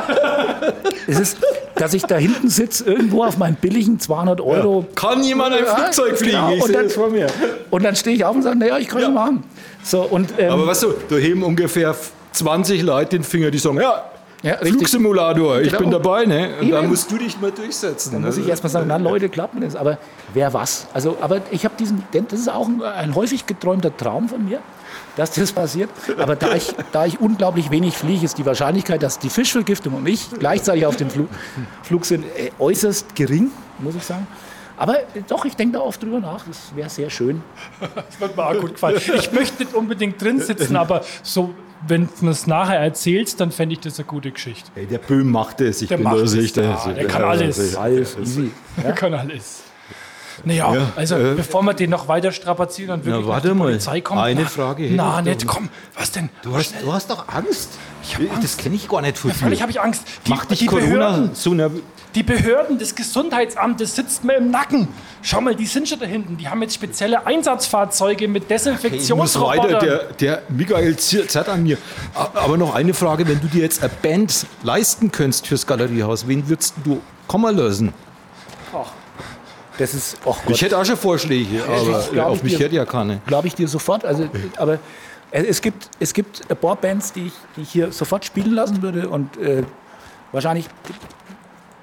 [1.06, 1.38] es ist,
[1.76, 4.84] dass ich da hinten sitze, irgendwo auf meinem billigen 200 Euro.
[4.94, 6.32] Kann jemand ein Ja, Flugzeug fliegen?
[6.36, 6.52] genau.
[6.52, 7.26] Ich Und sehe dann- das vor mir.
[7.70, 9.44] Und dann stehe ich auf und sage, naja, ich kann es machen.
[9.82, 11.94] So, und, ähm, Aber weißt du, da heben ungefähr
[12.32, 14.04] 20 Leute den Finger, die sagen, ja,
[14.44, 14.56] Ja.
[14.56, 15.78] Flugsimulator, ich Genau.
[15.82, 16.24] bin dabei.
[16.26, 16.50] Ne?
[16.60, 16.88] Und dann Eben.
[16.90, 18.12] musst du dich mal durchsetzen.
[18.14, 19.76] Dann muss ich erstmal sagen, na Leute, klappt das.
[19.76, 19.98] Aber
[20.34, 20.88] wer was?
[20.92, 24.58] Also, aber ich habe diesen, das ist auch ein, ein häufig geträumter Traum von mir,
[25.16, 25.90] dass das passiert.
[26.18, 30.06] Aber da ich, da ich unglaublich wenig fliege, ist die Wahrscheinlichkeit, dass die Fischvergiftung und
[30.08, 31.28] ich gleichzeitig auf dem Flug,
[31.82, 34.26] Flug sind, äh, äußerst gering, muss ich sagen.
[34.76, 36.44] Aber äh, doch, ich denke da oft drüber nach.
[36.46, 37.42] Das wäre sehr schön.
[37.94, 39.00] Das wird mir auch gut gefallen.
[39.14, 41.54] Ich möchte nicht unbedingt drin sitzen, aber so,
[41.86, 44.70] wenn du es nachher erzählst, dann fände ich das eine gute Geschichte.
[44.74, 46.62] Hey, der Böhm macht es, ich Der bin macht da es, sicher.
[46.62, 47.76] ja, der kann alles.
[47.76, 48.50] Alles easy.
[48.82, 49.62] Der kann alles.
[50.44, 53.54] Naja, Ja, also äh, bevor wir den noch weiter strapazieren und wirklich Na, warte die
[53.54, 53.64] mal.
[53.64, 54.20] Polizei kommt.
[54.20, 55.68] Eine na, Frage Na, ich nicht, komm.
[55.96, 56.30] Was denn?
[56.42, 57.70] Du hast, du hast doch Angst.
[58.02, 58.42] Ich hab Angst.
[58.42, 59.36] Das kenne ich gar nicht von dir.
[59.36, 60.02] Völlig habe ich Angst.
[60.26, 61.82] Die, Macht dich die Corona Behörden, so nervös?
[62.14, 64.88] die Behörden des Gesundheitsamtes sitzt mir im Nacken.
[65.22, 66.36] Schau mal, die sind schon da hinten.
[66.36, 69.80] Die haben jetzt spezielle Einsatzfahrzeuge mit Ich muss weiter, Desinfektionsrobotern.
[69.80, 71.78] der, der Michael zerrt an mir.
[72.14, 76.48] Aber noch eine Frage, wenn du dir jetzt eine Band leisten könntest fürs Galeriehaus, wen
[76.48, 77.94] würdest du kommen lassen?
[79.78, 80.54] Das ist, oh Gott.
[80.54, 82.64] Ich hätte auch schon Vorschläge, aber glaub auf ich mich dir.
[82.66, 83.20] hätte ja keine.
[83.26, 84.04] glaube ich dir sofort.
[84.04, 84.78] Also, aber
[85.30, 88.82] es gibt, es gibt ein paar Bands, die ich, die ich hier sofort spielen lassen
[88.82, 89.08] würde.
[89.08, 89.62] Und äh,
[90.30, 90.66] wahrscheinlich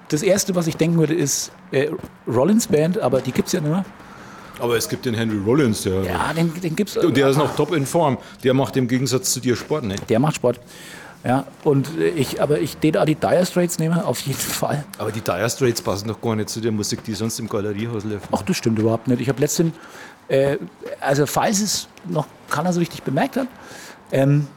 [0.09, 1.89] das Erste, was ich denken würde, ist äh,
[2.27, 3.85] Rollins Band, aber die gibt es ja nicht mehr.
[4.59, 6.97] Aber es gibt den Henry Rollins, der, Ja, den, den gibt es.
[6.97, 8.17] und der ist noch top in Form.
[8.43, 9.95] Der macht im Gegensatz zu dir Sport, ne?
[10.09, 10.59] Der macht Sport.
[11.23, 14.85] Ja, und ich, aber ich den auch die Dire Straits nehme, auf jeden Fall.
[14.97, 18.05] Aber die Dire Straits passen doch gar nicht zu der Musik, die sonst im Galeriehaus
[18.05, 18.29] läuft.
[18.31, 19.19] Ach, das stimmt überhaupt nicht.
[19.19, 19.73] Ich habe letztens,
[20.29, 20.57] äh,
[21.01, 23.47] also falls es noch keiner so richtig bemerkt hat,
[24.11, 24.47] ähm,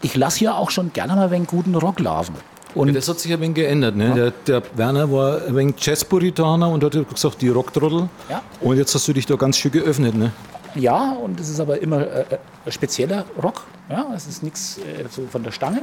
[0.00, 2.34] ich lasse hier auch schon gerne mal einen guten Rock laufen.
[2.74, 3.96] Und Das hat sich ein wenig geändert.
[3.96, 4.12] Ne?
[4.14, 8.08] Der, der Werner war ein wenig Jazz-Puritaner und hat gesagt, die Rocktrottel.
[8.28, 8.42] Ja.
[8.60, 10.14] Und jetzt hast du dich da ganz schön geöffnet.
[10.14, 10.32] Ne?
[10.76, 13.64] Ja, und es ist aber immer äh, äh, ein spezieller Rock.
[13.88, 15.82] Ja, es ist nichts äh, so von der Stange.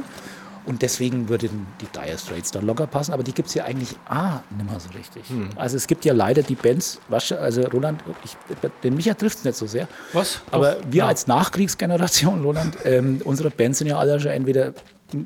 [0.66, 3.12] Und deswegen würden die Dire Straits da locker passen.
[3.12, 5.22] Aber die gibt es ja eigentlich nicht mehr so richtig.
[5.56, 8.34] Also es gibt ja leider die Bands, was, also Roland, ich,
[8.82, 9.88] den Micha trifft es nicht so sehr.
[10.14, 10.40] Was?
[10.50, 11.06] Aber Doch, wir ja.
[11.06, 14.72] als Nachkriegsgeneration, Roland, ähm, unsere Bands sind ja alle schon entweder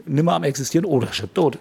[0.06, 1.58] nimmer am existieren oder schon tot.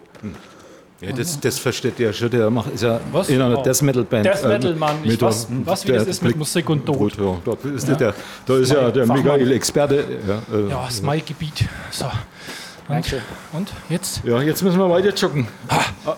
[1.00, 3.30] Ja, das, das versteht ja schon, der macht, ist ja Was?
[3.30, 3.62] in einer Oh.
[3.62, 4.26] Death Metal Band.
[4.26, 4.96] Death Metal, Mann.
[5.04, 7.14] Ich mit weiß, der- was wie der das ist mit Musik und Tod.
[7.18, 8.14] Ja, da ist, Der,
[8.48, 9.06] da ist ja der.
[9.06, 10.04] Michael Experte.
[10.28, 11.66] Ja, äh, Ja, ist mein Gebiet.
[11.92, 12.06] So.
[12.06, 12.12] Und,
[12.96, 13.20] Dankeschön.
[13.54, 14.22] und jetzt?
[14.24, 15.48] ja, jetzt müssen wir weiter joggen.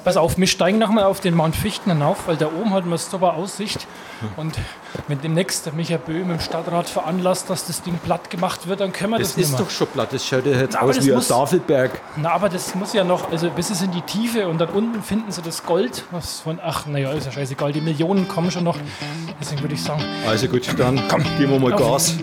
[0.03, 2.97] Pass auf, wir steigen nochmal auf den Mount Fichten hinauf, weil da oben hat man
[2.97, 3.87] super Aussicht.
[4.37, 4.55] Und
[5.07, 8.91] wenn demnächst der Michael Böhm im Stadtrat veranlasst, dass das Ding platt gemacht wird, dann
[8.91, 9.61] können wir das, Das nicht ist mehr.
[9.61, 11.91] doch schon platt, das schaut ja jetzt Na, aus das wie ein muss- Tafelberg.
[12.17, 15.01] Na, aber das muss ja noch, also bis es in die Tiefe und dann unten
[15.01, 18.63] finden sie das Gold, was von, ach, naja, ist ja scheißegal, die Millionen kommen schon
[18.63, 18.77] noch.
[19.39, 20.95] Deswegen würde ich sagen, Also gut, dann
[21.37, 22.15] geben wir mal Gas.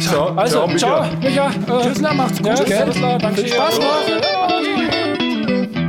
[0.00, 1.08] Ciao, also, ciao, Micha.
[1.20, 1.46] Micha.
[1.48, 2.46] Äh, Tschüss, macht's gut.
[2.46, 2.56] ja,
[3.46, 4.08] Spaß noch.
[4.08, 5.81] Ja.